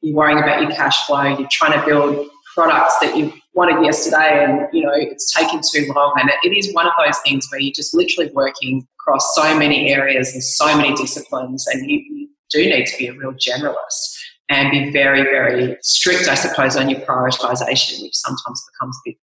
[0.00, 4.44] you're worrying about your cash flow, you're trying to build products that you wanted yesterday
[4.44, 7.60] and you know it's taken too long and it, is one of those things where
[7.60, 12.28] you're just literally working across so many areas and so many disciplines and you, you
[12.50, 14.14] do need to be a real generalist
[14.48, 19.16] and be very, very strict, I suppose, on your prioritization, which sometimes becomes a bit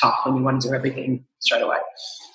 [0.00, 1.78] tough when you want to do everything straight away.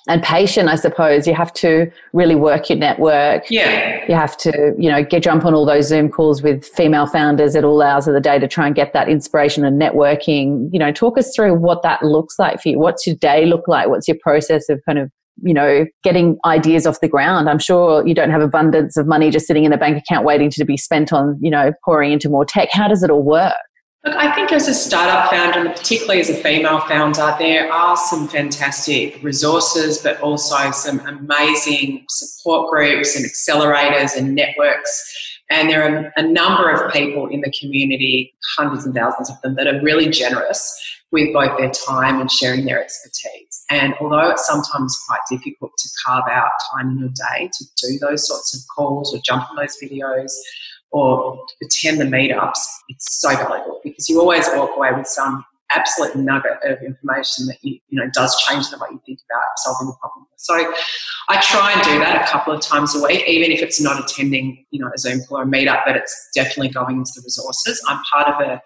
[0.08, 1.26] And patient, I suppose.
[1.26, 3.48] You have to really work your network.
[3.48, 4.04] Yeah.
[4.08, 7.54] You have to, you know, get jump on all those Zoom calls with female founders
[7.54, 10.68] at all hours of the day to try and get that inspiration and networking.
[10.72, 12.78] You know, talk us through what that looks like for you.
[12.78, 13.88] What's your day look like?
[13.88, 15.10] What's your process of kind of
[15.42, 17.48] you know, getting ideas off the ground.
[17.48, 20.50] I'm sure you don't have abundance of money just sitting in a bank account waiting
[20.50, 22.68] to be spent on, you know, pouring into more tech.
[22.70, 23.54] How does it all work?
[24.04, 27.96] Look, I think as a startup founder, and particularly as a female founder, there are
[27.96, 35.38] some fantastic resources, but also some amazing support groups and accelerators and networks.
[35.50, 39.54] And there are a number of people in the community, hundreds and thousands of them,
[39.54, 43.64] that are really generous with both their time and sharing their expertise.
[43.70, 47.98] And although it's sometimes quite difficult to carve out time in your day to do
[48.00, 50.32] those sorts of calls or jump on those videos
[50.92, 56.14] or attend the meetups, it's so valuable because you always walk away with some absolute
[56.16, 59.88] nugget of information that you, you know does change the way you think about solving
[59.88, 60.26] the problem.
[60.36, 60.54] So
[61.28, 64.02] I try and do that a couple of times a week, even if it's not
[64.02, 67.22] attending, you know, a Zoom call or a meetup, but it's definitely going into the
[67.24, 67.82] resources.
[67.88, 68.62] I'm part of a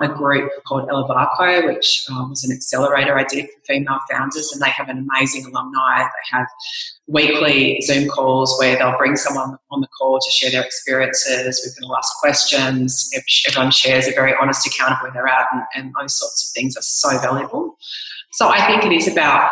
[0.00, 4.62] a group called Elevacao, which um, was an accelerator I did for female founders, and
[4.62, 5.98] they have an amazing alumni.
[6.02, 6.46] They have
[7.06, 11.60] weekly Zoom calls where they'll bring someone on the call to share their experiences.
[11.64, 13.10] We can ask questions.
[13.46, 16.54] Everyone shares a very honest account of where they're at, and, and those sorts of
[16.54, 17.76] things are so valuable.
[18.32, 19.50] So I think it is about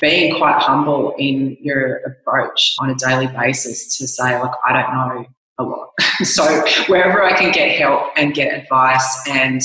[0.00, 4.92] being quite humble in your approach on a daily basis to say, look, I don't
[4.94, 5.26] know
[5.58, 5.88] a lot.
[6.22, 9.60] so wherever I can get help and get advice and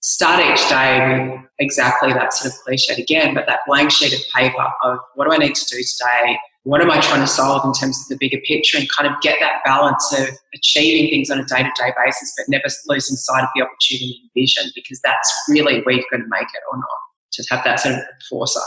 [0.00, 4.20] start each day with exactly that sort of cliche again, but that blank sheet of
[4.34, 6.38] paper of what do I need to do today?
[6.62, 9.20] What am I trying to solve in terms of the bigger picture and kind of
[9.20, 13.16] get that balance of achieving things on a day to day basis, but never losing
[13.16, 16.62] sight of the opportunity and vision because that's really where you're going to make it
[16.70, 16.98] or not.
[17.32, 18.62] To have that sort of foresight.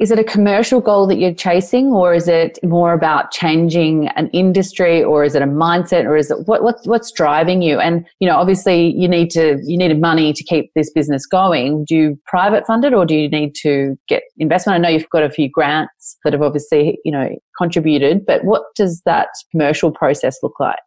[0.00, 4.28] Is it a commercial goal that you're chasing, or is it more about changing an
[4.28, 7.78] industry, or is it a mindset, or is it what, what what's driving you?
[7.78, 11.84] And you know, obviously, you need to you needed money to keep this business going.
[11.84, 14.76] Do you private fund it, or do you need to get investment?
[14.76, 18.62] I know you've got a few grants that have obviously you know contributed, but what
[18.74, 20.78] does that commercial process look like?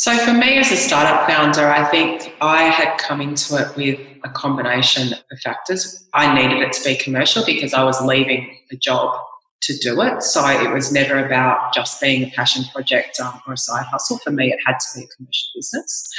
[0.00, 4.00] So, for me as a startup founder, I think I had come into it with
[4.24, 6.08] a combination of factors.
[6.14, 9.14] I needed it to be commercial because I was leaving a job
[9.60, 10.22] to do it.
[10.22, 14.16] So, it was never about just being a passion project um, or a side hustle.
[14.24, 16.10] For me, it had to be a commercial business,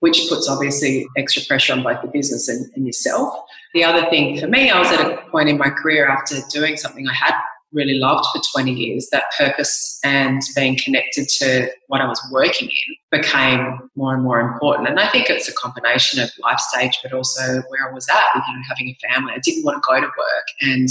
[0.00, 3.34] which puts obviously extra pressure on both the business and, and yourself.
[3.74, 6.78] The other thing for me, I was at a point in my career after doing
[6.78, 7.34] something I had
[7.72, 12.68] really loved for 20 years, that purpose and being connected to what I was working
[12.68, 14.88] in became more and more important.
[14.88, 18.24] And I think it's a combination of life stage, but also where I was at
[18.34, 19.32] with you know, having a family.
[19.34, 20.88] I didn't want to go to work and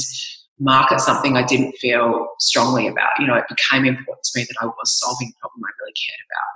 [0.60, 3.10] market something I didn't feel strongly about.
[3.20, 5.94] You know, it became important to me that I was solving a problem I really
[5.94, 6.56] cared about.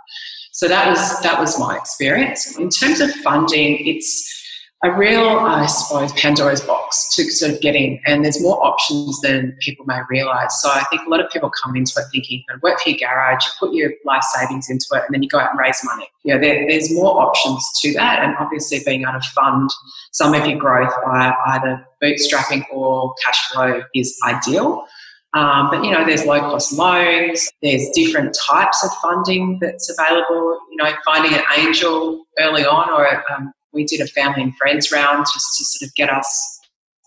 [0.51, 2.58] So that was that was my experience.
[2.58, 4.38] In terms of funding, it's
[4.81, 7.99] a real, I suppose, Pandora's box to sort of get in.
[8.05, 10.61] And there's more options than people may realise.
[10.61, 12.99] So I think a lot of people come into it thinking, you work for your
[12.99, 15.79] garage, you put your life savings into it, and then you go out and raise
[15.83, 16.07] money.
[16.23, 18.23] You know, there, there's more options to that.
[18.23, 19.69] And obviously being able to fund
[20.13, 24.85] some of your growth via either bootstrapping or cash flow is ideal.
[25.33, 27.51] Um, but you know, there's low cost loans.
[27.61, 30.57] There's different types of funding that's available.
[30.71, 34.91] You know, finding an angel early on or um, we did a family and friends
[34.91, 36.60] round just to sort of get us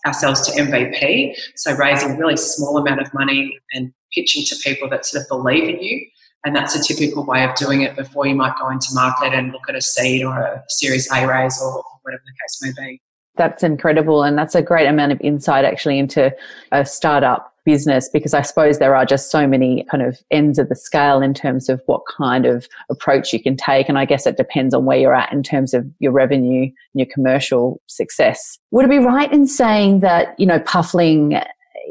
[0.05, 1.35] ourselves to MVP.
[1.55, 5.29] So raising a really small amount of money and pitching to people that sort of
[5.29, 6.05] believe in you.
[6.45, 9.53] And that's a typical way of doing it before you might go into market and
[9.53, 13.01] look at a seed or a Series A raise or whatever the case may be.
[13.35, 14.23] That's incredible.
[14.23, 16.35] And that's a great amount of insight actually into
[16.71, 20.69] a startup business because I suppose there are just so many kind of ends of
[20.69, 23.89] the scale in terms of what kind of approach you can take.
[23.89, 26.73] And I guess it depends on where you're at in terms of your revenue and
[26.93, 28.57] your commercial success.
[28.71, 31.39] Would it be right in saying that, you know, Puffling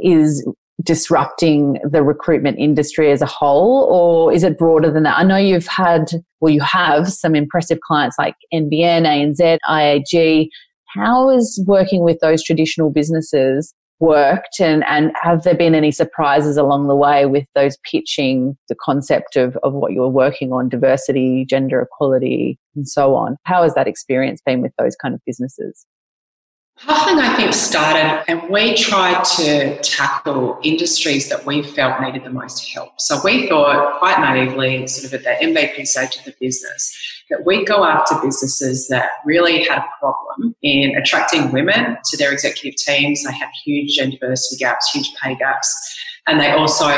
[0.02, 0.46] is
[0.82, 5.16] disrupting the recruitment industry as a whole, or is it broader than that?
[5.16, 10.48] I know you've had, well, you have some impressive clients like NBN, ANZ, IAG.
[10.94, 14.60] How is working with those traditional businesses worked?
[14.60, 19.36] And, and have there been any surprises along the way with those pitching the concept
[19.36, 23.36] of, of what you're working on diversity gender equality and so on?
[23.44, 25.86] How has that experience been with those kind of businesses
[26.86, 32.30] Puffling, I think, started and we tried to tackle industries that we felt needed the
[32.30, 33.00] most help.
[33.00, 37.46] So we thought quite naively, sort of at the MVP stage of the business, that
[37.46, 42.76] we'd go after businesses that really had a problem in attracting women to their executive
[42.76, 43.22] teams.
[43.22, 45.72] They had huge gender diversity gaps, huge pay gaps,
[46.26, 46.90] and they also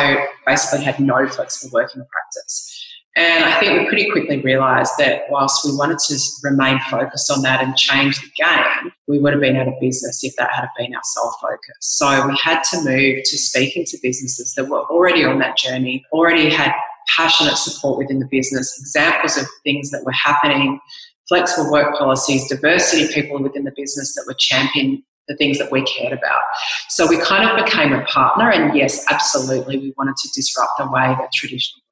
[0.47, 2.74] basically had no flexible working practice.
[3.17, 7.43] And I think we pretty quickly realised that whilst we wanted to remain focused on
[7.43, 10.67] that and change the game, we would have been out of business if that had
[10.77, 11.77] been our sole focus.
[11.81, 16.05] So we had to move to speaking to businesses that were already on that journey,
[16.13, 16.73] already had
[17.17, 20.81] passionate support within the business, examples of things that were happening,
[21.29, 25.83] flexible work policies, diversity people within the business that were championing the things that we
[25.85, 26.41] cared about.
[26.89, 30.87] So we kind of became a partner, and yes, absolutely, we wanted to disrupt the
[30.91, 31.84] way that traditional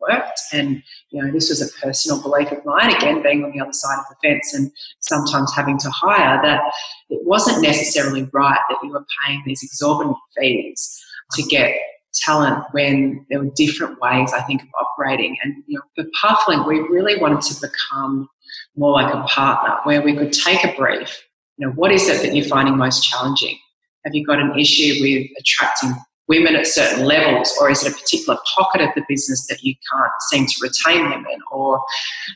[0.00, 0.40] worked.
[0.52, 3.72] And, you know, this was a personal belief of mine, again, being on the other
[3.72, 6.60] side of the fence and sometimes having to hire, that
[7.10, 11.74] it wasn't necessarily right that you were paying these exorbitant fees to get
[12.14, 15.36] talent when there were different ways, I think, of operating.
[15.42, 18.28] And, you know, for Puffling, we really wanted to become
[18.76, 21.22] more like a partner where we could take a brief.
[21.56, 23.58] You know, what is it that you're finding most challenging?
[24.04, 25.92] Have you got an issue with attracting
[26.28, 29.74] women at certain levels, or is it a particular pocket of the business that you
[29.90, 31.40] can't seem to retain them in?
[31.50, 31.82] Or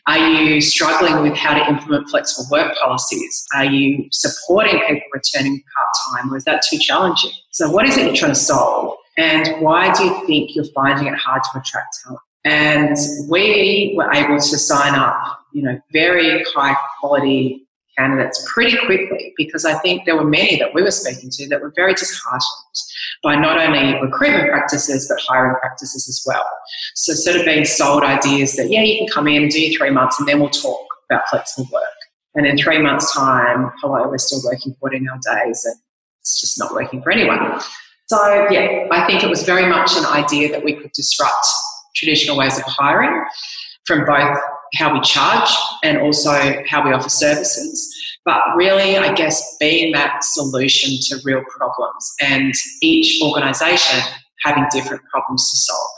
[0.06, 3.46] are you struggling with how to implement flexible work policies?
[3.54, 7.32] Are you supporting people returning part time, or is that too challenging?
[7.50, 8.96] So, what is it you're trying to solve?
[9.18, 12.20] And why do you think you're finding it hard to attract talent?
[12.44, 12.96] And
[13.30, 19.64] we were able to sign up, you know, very high quality candidates pretty quickly because
[19.64, 22.42] I think there were many that we were speaking to that were very disheartened
[23.22, 26.44] by not only recruitment practices but hiring practices as well.
[26.94, 30.18] So sort of being sold ideas that yeah, you can come in, do three months,
[30.18, 31.84] and then we'll talk about flexible work.
[32.34, 35.76] And in three months' time, hello, we're still working 14 hour days and
[36.20, 37.60] it's just not working for anyone.
[38.06, 41.46] So yeah, I think it was very much an idea that we could disrupt
[41.94, 43.24] traditional ways of hiring
[43.84, 44.38] from both
[44.74, 45.50] how we charge
[45.82, 47.94] and also how we offer services.
[48.24, 54.00] But really, I guess, being that solution to real problems and each organisation
[54.44, 55.88] having different problems to solve.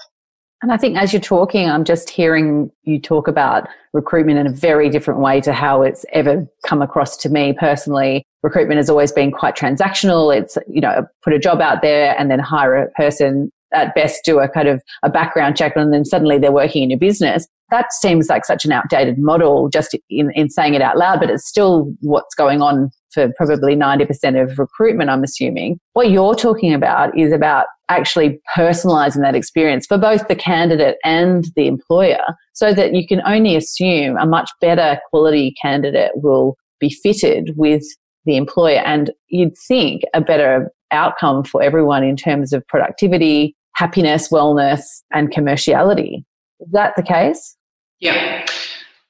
[0.62, 4.50] And I think as you're talking, I'm just hearing you talk about recruitment in a
[4.50, 8.24] very different way to how it's ever come across to me personally.
[8.42, 10.34] Recruitment has always been quite transactional.
[10.34, 14.24] It's, you know, put a job out there and then hire a person at best
[14.24, 17.46] do a kind of a background check and then suddenly they're working in your business
[17.74, 21.28] that seems like such an outdated model just in, in saying it out loud, but
[21.28, 25.80] it's still what's going on for probably 90% of recruitment, I'm assuming.
[25.94, 31.46] What you're talking about is about actually personalizing that experience for both the candidate and
[31.56, 32.22] the employer
[32.52, 37.82] so that you can only assume a much better quality candidate will be fitted with
[38.24, 44.28] the employer and you'd think a better outcome for everyone in terms of productivity, happiness,
[44.28, 46.24] wellness, and commerciality.
[46.60, 47.56] Is that the case?
[48.04, 48.44] Yeah.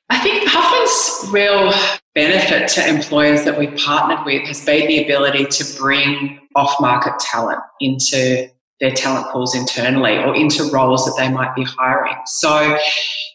[0.08, 1.72] I think Puffling's real
[2.14, 7.18] benefit to employers that we've partnered with has been the ability to bring off market
[7.18, 12.14] talent into their talent pools internally or into roles that they might be hiring.
[12.26, 12.78] So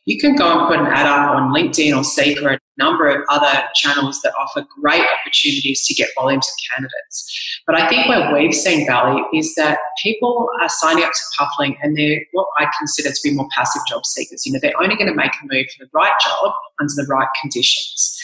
[0.05, 3.07] you can go and put an ad up on LinkedIn or Seek or a number
[3.07, 7.61] of other channels that offer great opportunities to get volumes of candidates.
[7.67, 11.77] But I think where we've seen value is that people are signing up to Puffling
[11.83, 14.45] and they're what I consider to be more passive job seekers.
[14.45, 17.05] You know, they're only going to make a move for the right job under the
[17.07, 18.15] right conditions.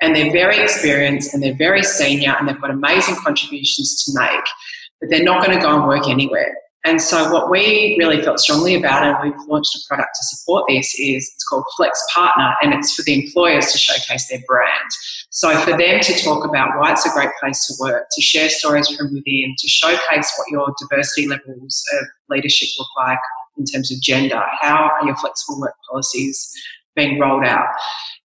[0.00, 4.44] And they're very experienced and they're very senior and they've got amazing contributions to make,
[5.00, 6.54] but they're not going to go and work anywhere.
[6.86, 10.64] And so, what we really felt strongly about, and we've launched a product to support
[10.68, 14.90] this, is it's called Flex Partner, and it's for the employers to showcase their brand.
[15.30, 18.50] So, for them to talk about why it's a great place to work, to share
[18.50, 23.18] stories from within, to showcase what your diversity levels of leadership look like
[23.56, 26.52] in terms of gender, how are your flexible work policies
[26.94, 27.66] being rolled out.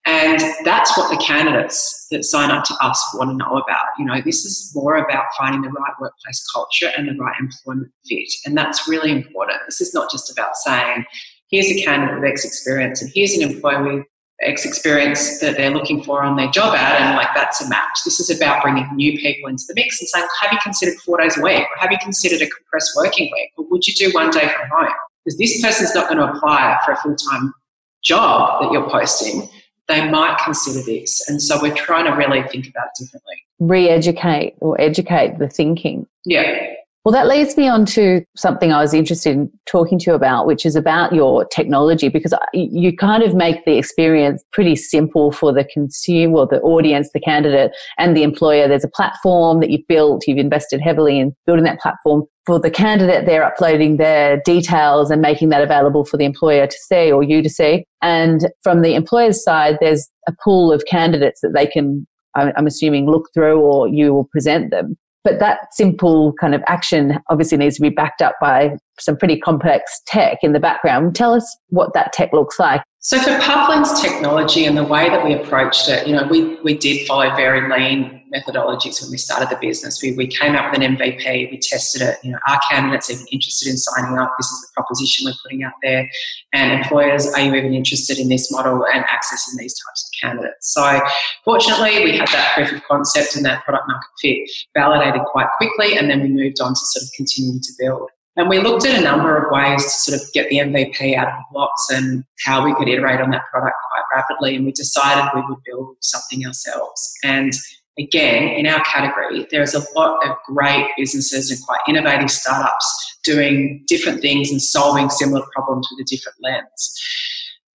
[0.05, 3.85] And that's what the candidates that sign up to us want to know about.
[3.97, 7.91] You know, this is more about finding the right workplace culture and the right employment
[8.07, 8.31] fit.
[8.45, 9.59] And that's really important.
[9.67, 11.05] This is not just about saying,
[11.51, 14.05] here's a candidate with X experience and here's an employee with
[14.41, 17.99] X experience that they're looking for on their job ad, and like that's a match.
[18.05, 21.19] This is about bringing new people into the mix and saying, have you considered four
[21.19, 21.63] days a week?
[21.63, 23.51] Or have you considered a compressed working week?
[23.57, 24.93] Or would you do one day from home?
[25.25, 27.53] Because this person's not going to apply for a full time
[28.01, 29.49] job that you're posting
[29.89, 31.27] they might consider this.
[31.27, 33.35] And so we're trying to really think about it differently.
[33.59, 36.07] Re educate or educate the thinking.
[36.23, 36.75] Yeah.
[37.05, 40.45] Well, that leads me on to something I was interested in talking to you about,
[40.45, 45.53] which is about your technology, because you kind of make the experience pretty simple for
[45.53, 48.67] the consumer, the audience, the candidate, and the employer.
[48.67, 52.25] There's a platform that you've built, you've invested heavily in building that platform.
[52.45, 56.77] For the candidate, they're uploading their details and making that available for the employer to
[56.89, 57.85] see or you to see.
[58.01, 63.09] And from the employer's side, there's a pool of candidates that they can I'm assuming
[63.09, 64.97] look through or you will present them.
[65.23, 69.39] But that simple kind of action obviously needs to be backed up by some pretty
[69.39, 71.15] complex tech in the background.
[71.15, 72.81] Tell us what that tech looks like.
[72.99, 76.77] So for Puffling's technology and the way that we approached it, you know, we, we
[76.77, 80.01] did follow very lean methodologies when we started the business.
[80.01, 83.25] We, we came up with an MVP, we tested it, you know, are candidates even
[83.31, 84.33] interested in signing up?
[84.37, 86.09] This is the proposition we're putting out there.
[86.53, 90.73] And employers, are you even interested in this model and accessing these types of candidates?
[90.73, 91.01] So
[91.43, 95.97] fortunately, we had that proof of concept and that product market fit validated quite quickly,
[95.97, 98.09] and then we moved on to sort of continuing to build.
[98.39, 101.27] And we looked at a number of ways to sort of get the MVP out
[101.27, 104.55] of the blocks and how we could iterate on that product quite rapidly.
[104.55, 107.13] And we decided we would build something ourselves.
[107.21, 107.51] And
[107.99, 113.83] again, in our category, there's a lot of great businesses and quite innovative startups doing
[113.87, 117.01] different things and solving similar problems with a different lens.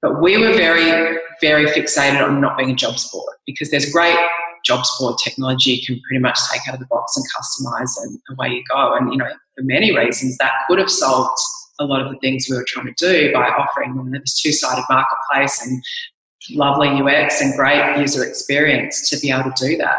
[0.01, 4.19] But we were very, very fixated on not being a jobs board because there's great
[4.65, 8.19] jobs board technology you can pretty much take out of the box and customize and
[8.31, 8.97] away you go.
[8.97, 11.39] And, you know, for many reasons, that could have solved
[11.81, 14.85] a lot of the things we were trying to do by offering them this two-sided
[14.89, 15.83] marketplace and
[16.51, 19.99] lovely UX and great user experience to be able to do that.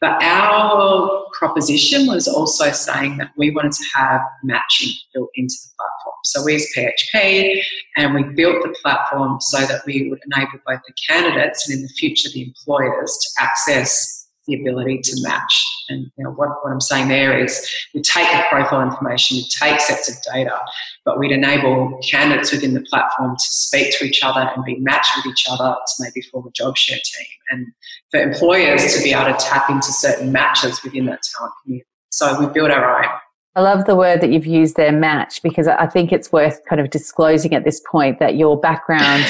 [0.00, 5.68] But our proposition was also saying that we wanted to have matching built into the
[5.76, 6.14] platform.
[6.24, 7.62] So we used PHP
[7.96, 11.82] and we built the platform so that we would enable both the candidates and in
[11.82, 14.19] the future the employers to access
[14.50, 15.66] the ability to match.
[15.88, 19.46] And you know, what, what I'm saying there is we take the profile information, we
[19.60, 20.58] take sets of data,
[21.04, 25.16] but we'd enable candidates within the platform to speak to each other and be matched
[25.16, 27.26] with each other to maybe form a job share team.
[27.50, 27.66] And
[28.10, 31.86] for employers to be able to tap into certain matches within that talent community.
[32.10, 33.10] So we build our own.
[33.56, 36.80] I love the word that you've used there, match, because I think it's worth kind
[36.80, 39.24] of disclosing at this point that your background,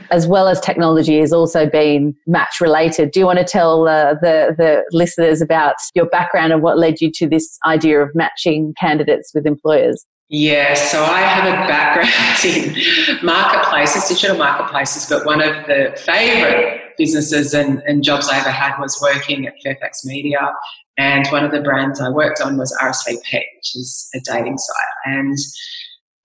[0.10, 3.10] as well as technology, has also been match related.
[3.10, 7.00] Do you want to tell uh, the the listeners about your background and what led
[7.00, 10.04] you to this idea of matching candidates with employers?
[10.28, 12.44] Yeah, so I have a background
[13.18, 18.50] in marketplaces, digital marketplaces, but one of the favourite businesses and, and jobs I ever
[18.50, 20.52] had was working at Fairfax Media
[20.96, 25.16] and one of the brands I worked on was RSVP, which is a dating site.
[25.16, 25.36] And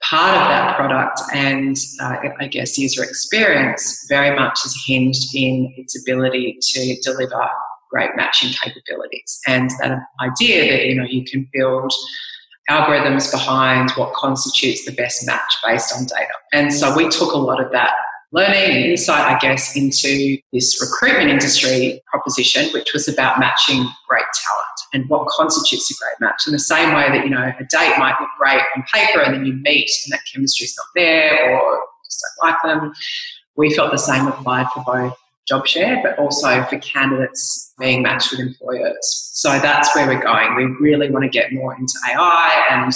[0.04, 5.74] part of that product and uh, I guess user experience very much is hinged in
[5.76, 7.48] its ability to deliver
[7.90, 11.92] great matching capabilities and that idea that you know you can build
[12.70, 16.32] algorithms behind what constitutes the best match based on data.
[16.54, 17.94] And so we took a lot of that
[18.32, 24.26] learning and insight, I guess, into this recruitment industry proposition, which was about matching great
[24.46, 24.66] talent.
[24.94, 26.44] and what constitutes a great match.
[26.48, 29.36] In the same way that, you know, a date might look great on paper and
[29.36, 32.94] then you meet and that chemistry is not there or just don't like them.
[33.56, 35.16] We felt the same applied for both
[35.48, 39.30] job share, but also for candidates being matched with employers.
[39.34, 40.56] So that's where we're going.
[40.56, 42.94] We really want to get more into AI and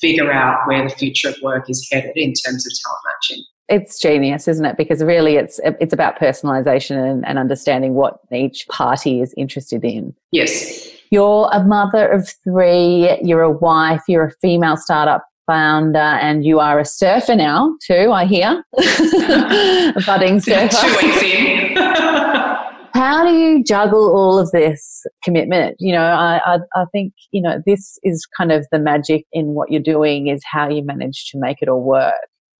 [0.00, 3.44] figure out where the future of work is headed in terms of talent matching.
[3.70, 4.76] It's genius, isn't it?
[4.76, 10.14] Because really, it's it's about personalisation and, and understanding what each party is interested in.
[10.32, 10.88] Yes.
[11.10, 13.16] You're a mother of three.
[13.22, 14.02] You're a wife.
[14.08, 18.12] You're a female startup founder, and you are a surfer now too.
[18.12, 20.76] I hear, a budding surfer.
[20.80, 21.76] Two weeks in.
[22.92, 25.76] How do you juggle all of this commitment?
[25.78, 29.54] You know, I, I, I think you know this is kind of the magic in
[29.54, 32.14] what you're doing is how you manage to make it all work.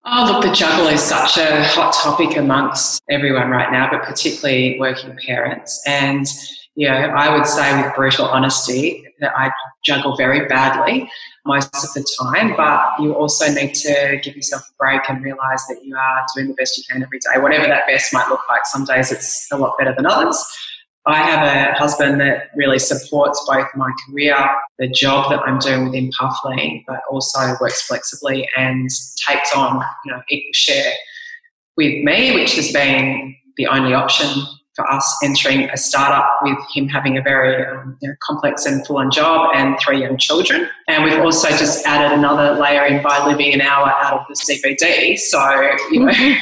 [0.07, 4.79] Oh, look, the juggle is such a hot topic amongst everyone right now, but particularly
[4.81, 5.83] working parents.
[5.87, 6.27] And,
[6.75, 9.51] you know, I would say with brutal honesty that I
[9.85, 11.11] juggle very badly
[11.45, 15.67] most of the time, but you also need to give yourself a break and realize
[15.69, 18.41] that you are doing the best you can every day, whatever that best might look
[18.49, 18.65] like.
[18.65, 20.43] Some days it's a lot better than others.
[21.07, 24.37] I have a husband that really supports both my career,
[24.79, 28.89] the job that I'm doing within Puffling, but also works flexibly and
[29.27, 30.93] takes on, you know, equal share
[31.77, 34.29] with me, which has been the only option
[34.77, 38.87] for us entering a startup with him having a very um, you know, complex and
[38.87, 40.69] full-on job and three young children.
[40.89, 44.35] And we've also just added another layer in by living an hour out of the
[44.35, 45.19] CBD.
[45.19, 46.13] So, you know,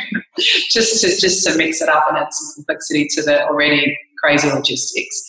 [0.70, 4.50] just to just to mix it up and add some complexity to the already crazy
[4.50, 5.22] logistics.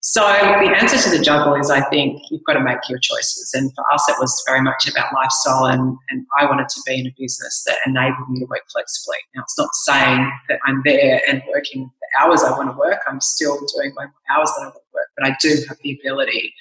[0.00, 3.52] So the answer to the juggle is I think you've got to make your choices.
[3.54, 7.00] And for us, it was very much about lifestyle and, and I wanted to be
[7.00, 9.16] in a business that enabled me to work flexibly.
[9.34, 13.00] Now, it's not saying that I'm there and working the hours I want to work.
[13.08, 15.98] I'm still doing my hours that I want to work, but I do have the
[16.00, 16.54] ability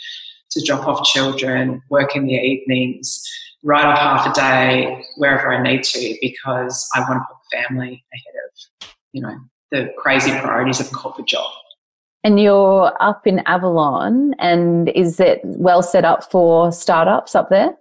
[0.50, 3.24] to drop off children, work in the evenings,
[3.62, 8.04] write off half a day wherever I need to because I want to put family
[8.14, 8.36] ahead
[8.82, 9.38] of, you know,
[9.70, 11.52] the crazy priorities of a corporate job.
[12.26, 17.78] And you're up in Avalon, and is it well set up for startups up there?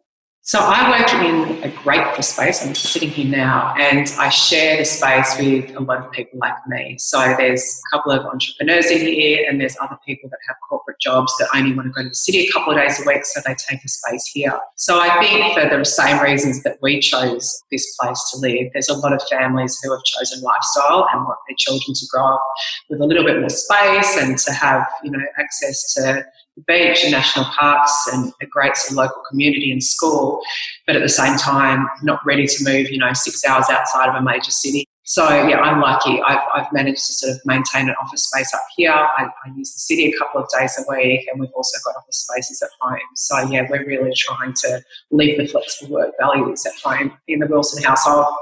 [0.46, 2.62] So I work in a great space.
[2.62, 6.52] I'm sitting here now, and I share the space with a lot of people like
[6.68, 6.98] me.
[6.98, 11.00] So there's a couple of entrepreneurs in here, and there's other people that have corporate
[11.00, 13.24] jobs that only want to go to the city a couple of days a week,
[13.24, 14.60] so they take a space here.
[14.76, 18.90] So I think for the same reasons that we chose this place to live, there's
[18.90, 22.44] a lot of families who have chosen lifestyle and want their children to grow up
[22.90, 26.22] with a little bit more space and to have you know access to
[26.66, 30.40] beach and national parks and a great sort of local community and school,
[30.86, 34.14] but at the same time not ready to move, you know, six hours outside of
[34.14, 34.86] a major city.
[35.06, 36.22] So yeah, I'm lucky.
[36.22, 38.90] I've, I've managed to sort of maintain an office space up here.
[38.90, 41.94] I, I, use the city a couple of days a week, and we've also got
[41.96, 42.98] office spaces at home.
[43.14, 47.46] So yeah, we're really trying to leave the flexible work values at home in the
[47.46, 48.34] Wilson household.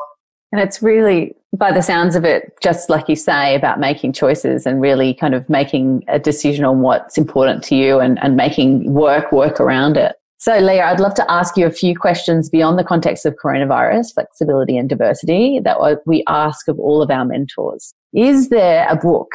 [0.53, 4.67] And it's really, by the sounds of it, just like you say about making choices
[4.67, 8.93] and really kind of making a decision on what's important to you and, and making
[8.93, 10.15] work work around it.
[10.37, 14.13] So, Lija, I'd love to ask you a few questions beyond the context of coronavirus,
[14.13, 17.95] flexibility, and diversity that we ask of all of our mentors.
[18.13, 19.31] Is there a book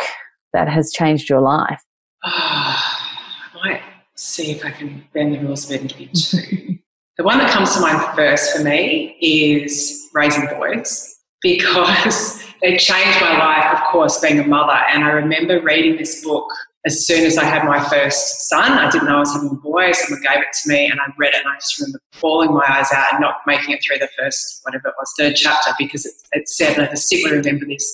[0.54, 1.82] that has changed your life?
[2.26, 3.82] Oh, I might
[4.16, 6.78] see if I can bend the rules a bit two.
[7.18, 13.22] The one that comes to mind first for me is Raising Boys because it changed
[13.22, 14.80] my life, of course, being a mother.
[14.94, 16.48] And I remember reading this book
[16.86, 18.72] as soon as I had my first son.
[18.72, 19.92] I didn't know I was having a boy.
[19.92, 22.66] Someone gave it to me and I read it and I just remember bawling my
[22.68, 26.06] eyes out and not making it through the first, whatever it was, third chapter because
[26.06, 27.86] it, it said, I distinctly remember this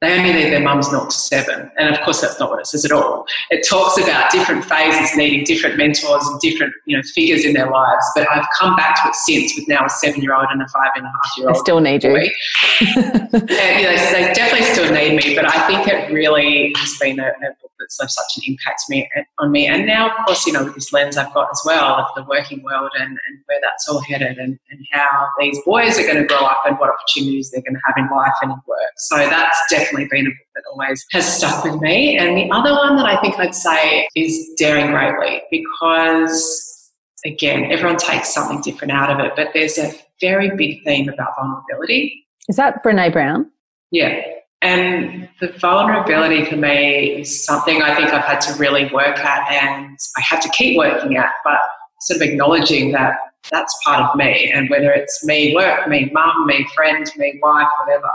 [0.00, 1.70] they only leave their mums not to seven.
[1.76, 3.26] And of course, that's not what it says at all.
[3.50, 7.68] It talks about different phases needing different mentors and different you know figures in their
[7.68, 8.04] lives.
[8.14, 10.68] But I've come back to it since with now a seven year old and a
[10.68, 11.56] five and a half year old.
[11.56, 12.10] They still need you.
[12.16, 15.34] and, you know, they definitely still need me.
[15.34, 18.82] But I think it really has been a, a book that's left such an impact
[18.88, 19.66] me, on me.
[19.66, 22.22] And now, of course, you know, with this lens I've got as well of the
[22.24, 26.16] working world and, and where that's all headed and, and how these boys are going
[26.16, 28.92] to grow up and what opportunities they're going to have in life and in work.
[28.96, 32.16] So that's definitely definitely been a book that always has stuck with me.
[32.16, 36.92] And the other one that I think I'd say is Daring Greatly because,
[37.24, 41.32] again, everyone takes something different out of it, but there's a very big theme about
[41.38, 42.26] vulnerability.
[42.48, 43.50] Is that Brene Brown?
[43.90, 44.22] Yeah.
[44.60, 49.50] And the vulnerability for me is something I think I've had to really work at
[49.52, 51.60] and I have to keep working at, but
[52.00, 53.14] sort of acknowledging that
[53.52, 54.50] that's part of me.
[54.52, 58.10] And whether it's me work, me mum, me friend, me wife, whatever,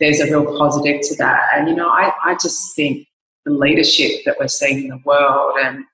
[0.00, 1.42] there's a real positive to that.
[1.54, 3.06] And, you know, I, I just think
[3.44, 5.84] the leadership that we're seeing in the world and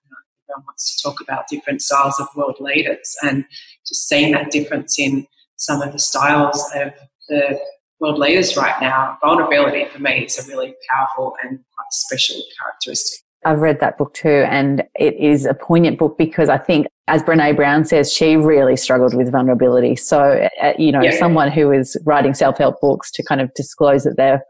[0.53, 3.45] everyone wants to talk about different styles of world leaders and
[3.87, 5.27] just seeing that difference in
[5.57, 6.93] some of the styles of
[7.29, 7.59] the
[8.01, 9.17] world leaders right now.
[9.23, 13.21] Vulnerability for me is a really powerful and special characteristic.
[13.45, 17.23] I've read that book too, and it is a poignant book because I think, as
[17.23, 19.97] Brene Brown says, she really struggled with vulnerability.
[19.97, 21.19] So, uh, you know, yeah.
[21.19, 24.43] someone who is writing self help books to kind of disclose that their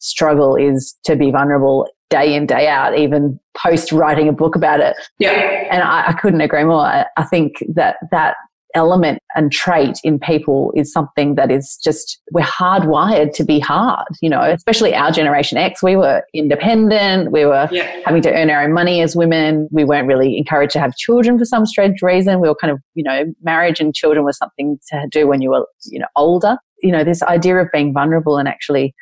[0.00, 4.80] struggle is to be vulnerable day in, day out, even post writing a book about
[4.80, 4.96] it.
[5.18, 5.30] Yeah.
[5.70, 6.80] And I, I couldn't agree more.
[6.80, 8.34] I, I think that that
[8.74, 14.06] element and trait in people is something that is just we're hardwired to be hard
[14.20, 18.00] you know especially our generation x we were independent we were yeah.
[18.04, 21.38] having to earn our own money as women we weren't really encouraged to have children
[21.38, 24.78] for some strange reason we were kind of you know marriage and children was something
[24.88, 28.38] to do when you were you know older you know this idea of being vulnerable
[28.38, 28.94] and actually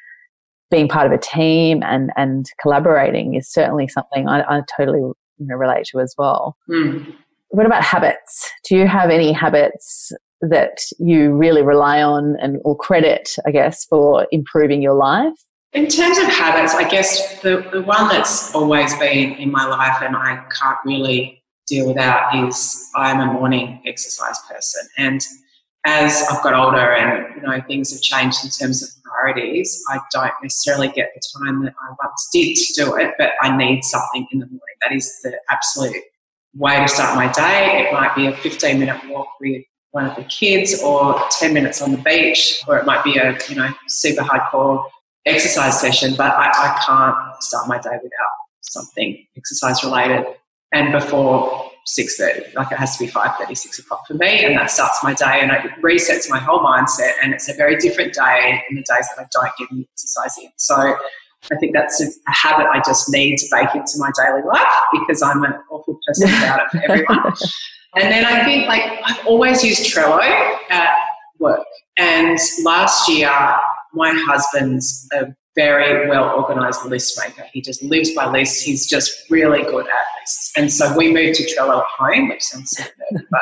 [0.70, 5.00] being part of a team and and collaborating is certainly something I, I totally
[5.38, 6.56] you know, relate to as well.
[6.68, 7.14] Mm.
[7.50, 8.50] What about habits?
[8.68, 13.84] Do you have any habits that you really rely on and or credit, I guess,
[13.86, 15.34] for improving your life?
[15.72, 19.98] In terms of habits, I guess the, the one that's always been in my life
[20.02, 24.88] and I can't really deal without is I'm a morning exercise person.
[24.96, 25.20] And
[25.84, 30.00] as I've got older and you know things have changed in terms of priorities, I
[30.12, 33.84] don't necessarily get the time that I once did to do it, but I need
[33.84, 34.76] something in the morning.
[34.82, 36.02] That is the absolute
[36.54, 37.86] way to start my day.
[37.86, 41.80] It might be a 15 minute walk with one of the kids or 10 minutes
[41.80, 44.84] on the beach, or it might be a you know super hardcore
[45.26, 50.26] exercise session, but I, I can't start my day without something exercise related.
[50.72, 52.54] And before 6.30.
[52.54, 54.44] Like it has to be 5.30, 6 o'clock for me.
[54.44, 57.12] And that starts my day and it resets my whole mindset.
[57.22, 60.36] And it's a very different day in the days that I don't get any exercise
[60.38, 60.50] in.
[60.56, 60.96] So
[61.52, 65.22] I think that's a, habit I just need to bake into my daily life because
[65.22, 67.18] I'm an awful person about it for everyone.
[67.96, 70.20] and then I think like I've always used Trello
[70.70, 70.94] at
[71.38, 71.64] work.
[71.96, 73.30] And last year,
[73.94, 77.44] my husband's a very well organized list maker.
[77.52, 78.60] He just lives by lists.
[78.60, 80.52] He's just really good at lists.
[80.56, 83.40] And so we moved to Trello at home, which sounds nerdy, but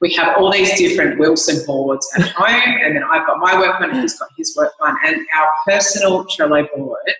[0.00, 2.78] we have all these different Wilson boards at home.
[2.82, 4.96] And then I've got my work one he's got his work one.
[5.04, 7.12] And our personal Trello board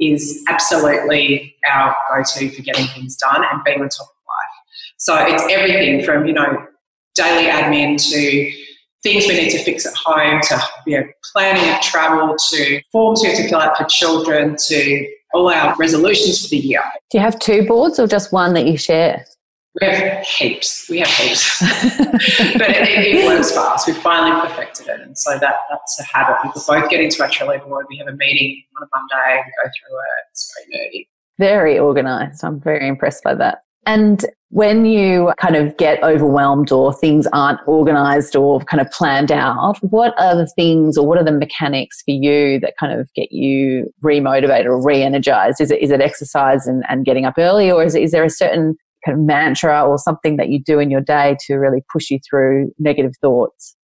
[0.00, 4.94] is absolutely our go-to for getting things done and being on top of life.
[4.96, 6.66] So it's everything from, you know,
[7.14, 8.52] daily admin to
[9.02, 13.22] things we need to fix at home to you know, planning of travel to forms
[13.22, 16.82] we have to fill out for children to all our resolutions for the year.
[17.10, 19.24] Do you have two boards or just one that you share?
[19.80, 20.88] We have heaps.
[20.90, 21.60] We have heaps.
[21.98, 23.86] but it, it, works fast.
[23.86, 25.00] We've finally perfected it.
[25.00, 26.36] And so that, that's a habit.
[26.42, 27.86] We both get into our Trello board.
[27.88, 29.42] We have a meeting on a Monday.
[29.46, 30.24] We go through it.
[30.32, 31.08] It's very nerdy.
[31.38, 32.44] Very organized.
[32.44, 33.62] I'm very impressed by that.
[33.86, 39.32] And when you kind of get overwhelmed or things aren't organized or kind of planned
[39.32, 43.08] out, what are the things or what are the mechanics for you that kind of
[43.14, 45.60] get you remotivated or re energized?
[45.60, 48.24] Is it, is it exercise and, and getting up early or is, it, is there
[48.24, 51.82] a certain kind of mantra or something that you do in your day to really
[51.92, 53.76] push you through negative thoughts?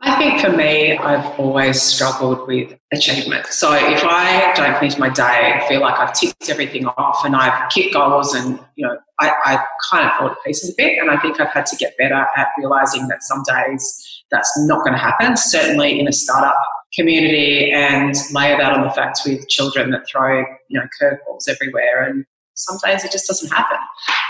[0.00, 3.46] I think for me, I've always struggled with achievement.
[3.46, 7.34] So if I don't finish my day and feel like I've ticked everything off and
[7.34, 10.98] I've kicked goals and, you know, I, I kind of fall to pieces a bit.
[10.98, 14.84] And I think I've had to get better at realizing that some days that's not
[14.84, 16.54] going to happen, certainly in a startup
[16.94, 22.04] community and layer that on the fact with children that throw, you know, curveballs everywhere.
[22.04, 22.24] And
[22.58, 23.76] sometimes it just doesn't happen.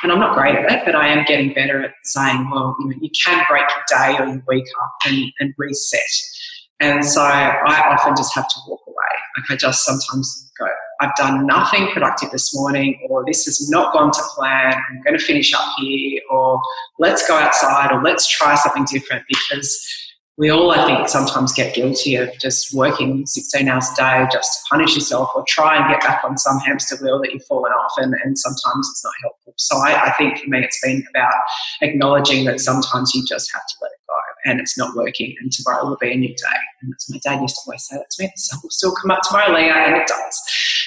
[0.03, 2.89] And I'm not great at it, but I am getting better at saying, well, you
[2.89, 6.01] know, you can break your day or your week up and, and reset.
[6.81, 8.97] And so I often just have to walk away.
[9.37, 10.67] Like I just sometimes go,
[11.01, 14.75] I've done nothing productive this morning, or this has not gone to plan.
[14.75, 16.61] I'm going to finish up here, or
[16.99, 20.08] let's go outside, or let's try something different because
[20.39, 24.53] we all, I think, sometimes get guilty of just working 16 hours a day just
[24.53, 27.73] to punish yourself or try and get back on some hamster wheel that you've fallen
[27.73, 29.55] off, and, and sometimes it's not helpful.
[29.57, 31.35] So I, I think for me, it's been about
[31.83, 34.15] acknowledging that sometimes you just have to let it go
[34.45, 36.59] and it's not working, and tomorrow will be a new day.
[36.83, 38.95] And that's my dad used to always say that to me: the sun will still
[38.95, 40.43] come up tomorrow, Lija, and it does.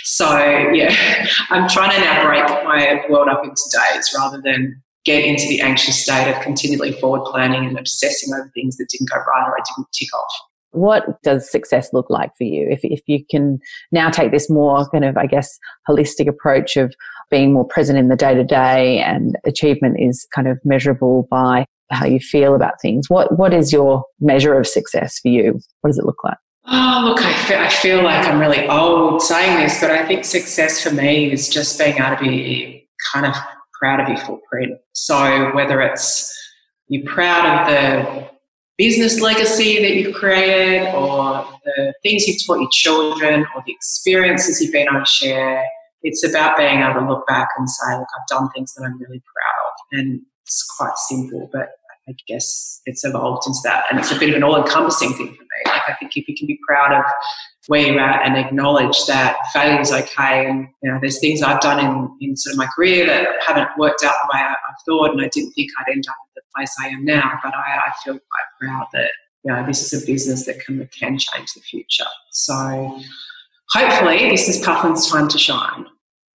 [0.05, 0.33] So
[0.71, 0.95] yeah,
[1.49, 5.61] I'm trying to now break my world up into days rather than get into the
[5.61, 9.57] anxious state of continually forward planning and obsessing over things that didn't go right or
[9.57, 10.33] I didn't tick off.
[10.73, 12.67] What does success look like for you?
[12.69, 13.59] If, if you can
[13.91, 16.93] now take this more kind of, I guess, holistic approach of
[17.29, 21.65] being more present in the day to day and achievement is kind of measurable by
[21.89, 23.09] how you feel about things.
[23.09, 25.59] What, what is your measure of success for you?
[25.81, 26.37] What does it look like?
[26.67, 30.23] Oh, look, I feel, I feel like I'm really old saying this, but I think
[30.23, 33.35] success for me is just being able to be kind of
[33.81, 34.77] proud of your footprint.
[34.93, 36.31] So whether it's
[36.87, 38.29] you're proud of the
[38.77, 44.61] business legacy that you've created or the things you've taught your children or the experiences
[44.61, 45.63] you've been able to share,
[46.03, 48.99] it's about being able to look back and say, look, I've done things that I'm
[48.99, 49.99] really proud of.
[49.99, 51.69] And it's quite simple, but
[52.11, 53.85] I guess it's evolved into that.
[53.89, 55.61] And it's a bit of an all encompassing thing for me.
[55.65, 57.05] Like, I think if you can be proud of
[57.67, 60.45] where you're at and acknowledge that failure is okay.
[60.45, 63.69] And, you know, there's things I've done in, in sort of my career that haven't
[63.77, 65.11] worked out the way I, I thought.
[65.11, 67.39] And I didn't think I'd end up at the place I am now.
[67.41, 69.11] But I, I feel quite proud that,
[69.45, 72.03] you know, this is a business that can, can change the future.
[72.31, 72.99] So
[73.69, 75.85] hopefully this is Puffling's time to shine.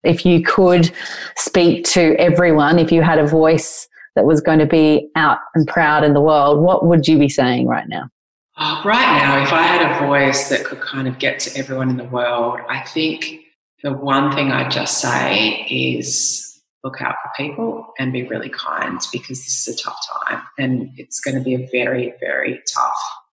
[0.04, 0.92] If you could
[1.36, 5.66] speak to everyone, if you had a voice that was going to be out and
[5.66, 8.08] proud in the world, what would you be saying right now?
[8.56, 11.90] Oh, right now, if I had a voice that could kind of get to everyone
[11.90, 13.40] in the world, I think
[13.82, 19.00] the one thing I'd just say is look out for people and be really kind
[19.12, 19.98] because this is a tough
[20.28, 22.92] time and it's going to be a very, very tough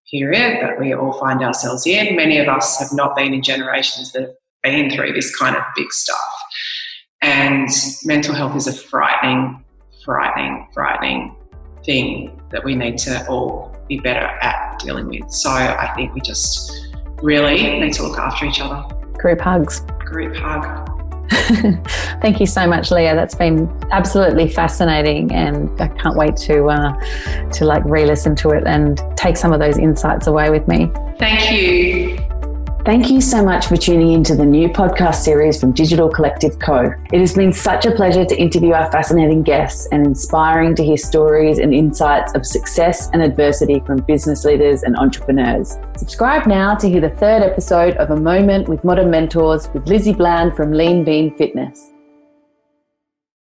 [0.09, 2.15] period that we all find ourselves in.
[2.15, 4.31] Many of us have not been in generations that have
[4.63, 6.17] been through this kind of big stuff.
[7.21, 7.69] And
[8.03, 9.63] mental health is a frightening,
[10.03, 11.35] frightening, frightening
[11.83, 15.31] thing that we need to all be better at dealing with.
[15.31, 16.89] So I think we just
[17.21, 18.83] really need to look after each other.
[19.13, 19.81] Group hugs.
[19.99, 20.87] Group hug.
[22.21, 23.15] Thank you so much, Lija.
[23.15, 28.67] That's been absolutely fascinating, and I can't wait to uh, to like re-listen to it
[28.67, 30.91] and take some of those insights away with me.
[31.17, 32.20] Thank you.
[32.83, 36.91] Thank you so much for tuning into the new podcast series from Digital Collective Co.
[37.13, 40.97] It has been such a pleasure to interview our fascinating guests and inspiring to hear
[40.97, 45.77] stories and insights of success and adversity from business leaders and entrepreneurs.
[45.95, 50.13] Subscribe now to hear the third episode of A Moment with Modern Mentors with Lizzie
[50.13, 51.90] Bland from Lean Bean Fitness.